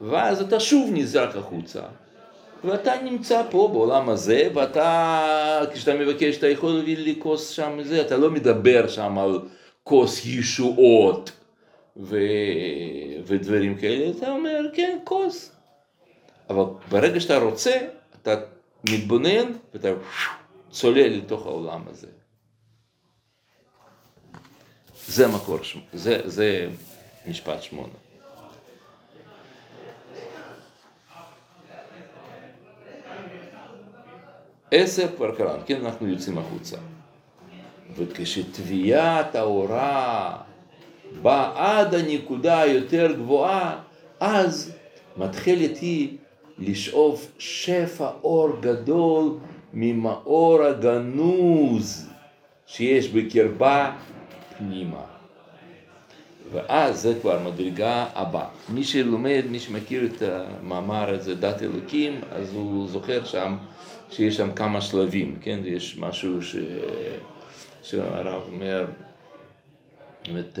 ואז 0.00 0.42
אתה 0.42 0.60
שוב 0.60 0.90
נזרק 0.92 1.36
החוצה, 1.36 1.82
ואתה 2.64 2.92
נמצא 3.02 3.42
פה 3.50 3.68
בעולם 3.72 4.08
הזה, 4.08 4.48
ואתה, 4.54 5.60
כשאתה 5.74 5.94
מבקש, 5.94 6.36
אתה 6.36 6.48
יכול 6.48 6.70
להביא 6.70 6.96
לי 6.96 7.16
כוס 7.18 7.48
שם, 7.48 7.78
זה, 7.82 8.00
אתה 8.00 8.16
לא 8.16 8.30
מדבר 8.30 8.88
שם 8.88 9.18
על 9.18 9.40
כוס 9.82 10.26
ישועות 10.26 11.32
ו... 11.96 12.18
ודברים 13.26 13.78
כאלה, 13.78 14.10
אתה 14.18 14.30
אומר, 14.30 14.60
כן, 14.74 14.98
כוס. 15.04 15.52
אבל 16.50 16.64
ברגע 16.90 17.20
שאתה 17.20 17.38
רוצה, 17.38 17.76
אתה 18.22 18.34
מתבונן 18.90 19.52
ואתה 19.74 19.88
צולל 20.70 21.08
לתוך 21.08 21.46
העולם 21.46 21.82
הזה. 21.90 22.06
זה 25.06 25.26
המקור, 25.26 25.58
זה, 25.92 26.20
זה 26.24 26.68
משפט 27.26 27.62
שמונה. 27.62 27.92
עשר 34.70 35.06
כבר 35.16 35.34
קראנו, 35.34 35.62
כן, 35.66 35.84
אנחנו 35.84 36.08
יוצאים 36.08 36.38
החוצה. 36.38 36.76
וכשטביעת 37.96 39.34
האורה 39.34 40.36
באה 41.22 41.80
עד 41.80 41.94
הנקודה 41.94 42.60
היותר 42.60 43.12
גבוהה, 43.12 43.78
אז 44.20 44.72
מתחילת 45.16 45.76
היא 45.78 46.16
לשאוף 46.58 47.32
שפע 47.38 48.08
אור 48.22 48.50
גדול 48.60 49.38
ממאור 49.74 50.62
הגנוז 50.62 52.08
שיש 52.66 53.08
בקרבה 53.08 53.92
פנימה. 54.58 55.02
ואז 56.52 57.00
זה 57.00 57.14
כבר 57.20 57.38
מדרגה 57.44 58.06
הבאה. 58.14 58.48
מי 58.68 58.84
שלומד, 58.84 59.42
מי 59.50 59.60
שמכיר 59.60 60.04
את 60.04 60.22
המאמר 60.22 61.14
הזה, 61.14 61.34
דת 61.34 61.62
אלוקים, 61.62 62.20
אז 62.32 62.54
הוא 62.54 62.88
זוכר 62.88 63.24
שם 63.24 63.56
שיש 64.10 64.36
שם 64.36 64.52
כמה 64.52 64.80
שלבים, 64.80 65.36
כן? 65.40 65.60
יש 65.64 65.98
משהו 65.98 66.42
ש... 66.42 66.56
שהרב 67.82 68.42
אומר, 68.52 68.86
באמת, 70.26 70.58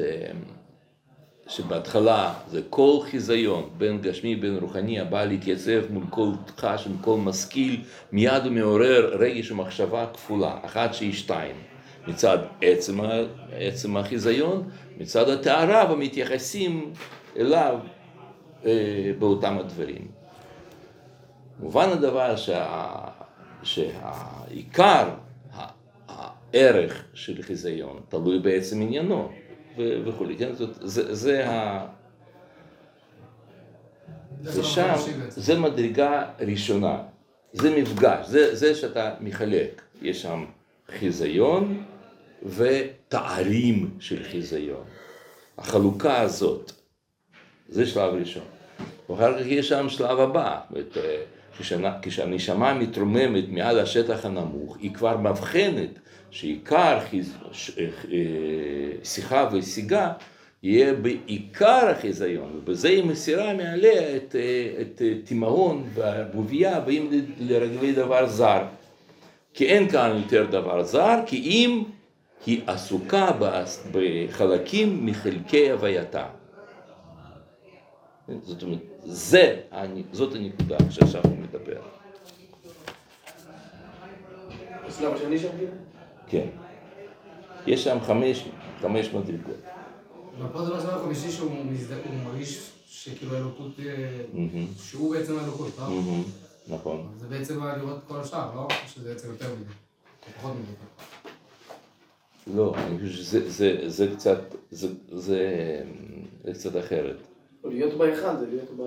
שבהתחלה 1.48 2.34
זה 2.48 2.60
כל 2.70 2.98
חיזיון 3.02 3.70
בין 3.78 4.00
גשמי 4.00 4.36
בין 4.36 4.58
רוחני 4.60 5.00
הבא 5.00 5.24
להתייצב 5.24 5.80
מול 5.90 6.04
כל 6.10 6.30
חש 6.58 6.86
וכל 6.86 7.16
משכיל 7.16 7.82
מיד 8.12 8.44
הוא 8.44 8.52
מעורר 8.52 9.16
רגש 9.18 9.50
ומחשבה 9.50 10.06
כפולה, 10.14 10.58
אחת 10.62 10.94
שהיא 10.94 11.12
שתיים 11.12 11.56
מצד 12.06 12.38
עצם, 12.62 13.00
עצם 13.52 13.96
החיזיון, 13.96 14.68
מצד 14.98 15.28
הטהרה 15.28 15.92
ומתייחסים 15.92 16.92
אליו 17.36 17.78
אה, 18.66 19.12
באותם 19.18 19.58
הדברים. 19.58 20.08
מובן 21.60 21.88
הדבר 21.88 22.36
שה, 22.36 22.64
שהעיקר, 23.68 25.08
הערך 26.08 27.04
של 27.14 27.42
חיזיון 27.42 28.00
תלוי 28.08 28.38
בעצם 28.38 28.82
עניינו. 28.82 29.32
וכולי, 29.78 30.36
כן? 30.36 30.54
זאת, 30.54 30.70
זה, 30.80 31.14
זה 31.14 31.48
ה... 31.48 31.86
ושם, 34.42 34.94
זה 35.28 35.58
מדרגה 35.58 36.24
ראשונה, 36.40 37.02
זה 37.52 37.76
מפגש, 37.76 38.26
זה, 38.26 38.54
זה 38.54 38.74
שאתה 38.74 39.14
מחלק, 39.20 39.82
יש 40.02 40.22
שם 40.22 40.44
חיזיון 40.98 41.84
ותארים 42.42 43.90
של 44.00 44.24
חיזיון. 44.24 44.84
החלוקה 45.58 46.20
הזאת, 46.20 46.72
זה 47.68 47.86
שלב 47.86 48.14
ראשון. 48.14 48.44
ואחר 49.10 49.38
כך 49.38 49.46
יש 49.46 49.68
שם 49.68 49.88
שלב 49.88 50.20
הבא, 50.20 50.60
כשהנשמה 52.02 52.74
מתרוממת 52.74 53.44
מעל 53.48 53.78
השטח 53.78 54.24
הנמוך, 54.24 54.76
היא 54.80 54.94
כבר 54.94 55.16
מבחנת 55.16 55.98
שעיקר 56.30 56.98
אה, 57.78 57.84
שיחה 59.04 59.48
ושיגה 59.52 60.12
יהיה 60.62 60.94
בעיקר 60.94 61.88
החיזיון, 61.90 62.50
ובזה 62.56 62.88
היא 62.88 63.04
מסירה 63.04 63.54
מעליה 63.54 64.16
את, 64.16 64.36
אה, 64.36 64.82
את 64.82 65.02
אה, 65.02 65.12
תימהון 65.24 65.88
והערבוביה 65.94 66.80
באים 66.80 67.10
לרגלי 67.40 67.92
דבר 67.92 68.26
זר. 68.26 68.62
כי 69.54 69.66
אין 69.66 69.88
כאן 69.88 70.16
יותר 70.16 70.46
דבר 70.50 70.82
זר, 70.82 71.20
כי 71.26 71.36
אם 71.36 71.82
היא 72.46 72.60
עסוקה 72.66 73.30
בחלקים 73.92 75.06
מחלקי 75.06 75.70
הווייתה. 75.70 76.26
זאת 78.42 78.62
אומרת, 78.62 78.78
זה, 79.04 79.60
זאת 80.12 80.34
הנקודה 80.34 80.76
שעכשיו 80.90 81.22
אני 81.24 81.36
מדבר. 81.36 81.80
השלב 84.86 85.14
השני 85.14 85.38
שם 85.38 85.48
כאילו? 85.56 85.72
כן. 86.26 86.46
יש 87.66 87.84
שם 87.84 87.98
חמש, 88.06 88.48
חמש 88.80 89.08
מדרגות. 89.08 89.56
ופה 90.38 90.64
זה 90.64 90.74
בשלב 90.74 90.90
החמישי 90.90 91.30
שהוא 91.30 91.50
מרגיש 92.24 92.70
שכאילו 92.86 93.34
האלוקות, 93.36 93.72
שהוא 94.78 95.14
בעצם 95.14 95.38
האלוקות, 95.38 95.72
לא? 95.78 95.88
נכון. 96.68 97.08
זה 97.20 97.26
בעצם 97.26 97.64
לראות 97.64 97.98
כל 98.08 98.20
השאר, 98.20 98.54
לא? 98.54 98.68
שזה 98.86 99.08
בעצם 99.08 99.28
יותר 99.28 99.54
מזה, 99.54 99.72
פחות 100.38 100.52
מזה. 100.56 100.72
לא, 102.56 102.74
אני 102.76 102.98
חושב 102.98 103.22
שזה 103.22 104.06
קצת, 104.16 104.40
זה 105.12 105.82
קצת 106.52 106.76
אחרת. 106.76 107.16
להיות 107.70 107.94
בהיכל 107.94 108.36
זה 108.36 108.46
להיות 108.50 108.70
ב... 108.76 108.82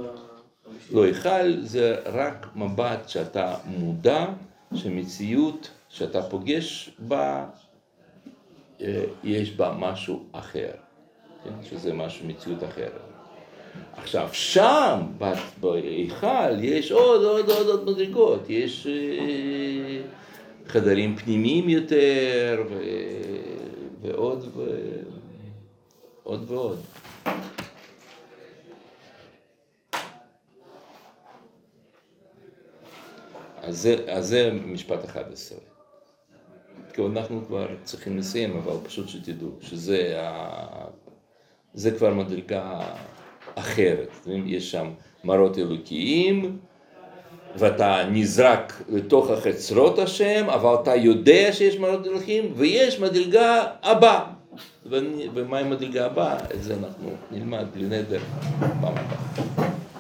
לא, 0.92 1.06
היכל 1.06 1.62
זה 1.62 1.96
רק 2.06 2.48
מבט 2.56 3.10
שאתה 3.10 3.56
מודע 3.66 4.26
שמציאות 4.74 5.70
שאתה 5.90 6.24
פוגש 6.24 6.92
בה, 7.00 7.46
אה, 8.82 9.04
יש 9.24 9.52
בה 9.52 9.76
משהו 9.80 10.24
אחר, 10.32 10.72
כן? 11.44 11.50
שזה 11.64 11.94
משהו, 11.94 12.28
מציאות 12.28 12.64
אחרת. 12.64 12.92
עכשיו, 13.98 14.30
שם, 14.32 15.00
בהיכל, 15.62 16.60
יש 16.60 16.92
עוד, 16.92 17.24
עוד, 17.24 17.50
עוד, 17.50 17.68
עוד 17.68 17.92
מדרגות, 17.92 18.50
יש 18.50 18.88
אה, 18.88 20.02
חדרים 20.68 21.18
פנימיים 21.18 21.70
יותר, 21.70 22.64
ו... 22.70 22.82
ועוד 24.02 24.48
ו... 24.56 24.64
עוד 26.24 26.52
ועוד. 26.52 26.80
אז 33.62 33.82
זה, 33.82 33.95
אז 34.07 34.28
זה 34.28 34.51
משפט 34.66 35.05
11. 35.05 35.57
כי 36.93 37.01
אנחנו 37.05 37.41
כבר 37.47 37.68
צריכים 37.84 38.18
לסיים, 38.18 38.57
אבל 38.57 38.74
פשוט 38.84 39.09
שתדעו 39.09 39.49
שזה 39.62 40.14
ה... 40.20 40.86
זה 41.74 41.91
כבר 41.91 42.14
מדרגה 42.14 42.80
אחרת. 43.55 44.09
יש 44.45 44.72
שם 44.72 44.89
מראות 45.24 45.57
אלוקיים, 45.57 46.57
ואתה 47.55 48.03
נזרק 48.12 48.84
לתוך 48.89 49.30
החצרות 49.30 49.99
השם, 49.99 50.49
אבל 50.49 50.76
אתה 50.82 50.95
יודע 50.95 51.53
שיש 51.53 51.78
מראות 51.78 52.07
אלוקיים, 52.07 52.53
ויש 52.55 52.99
מדרגה 52.99 53.64
הבאה. 53.84 54.24
ומהי 55.34 55.64
מדרגה 55.64 56.05
הבאה? 56.05 56.38
את 56.53 56.64
זה 56.64 56.76
אנחנו 56.84 57.09
נלמד 57.32 57.66
בלי 57.74 57.86
נדר 57.86 58.20
הבאה. 58.59 59.70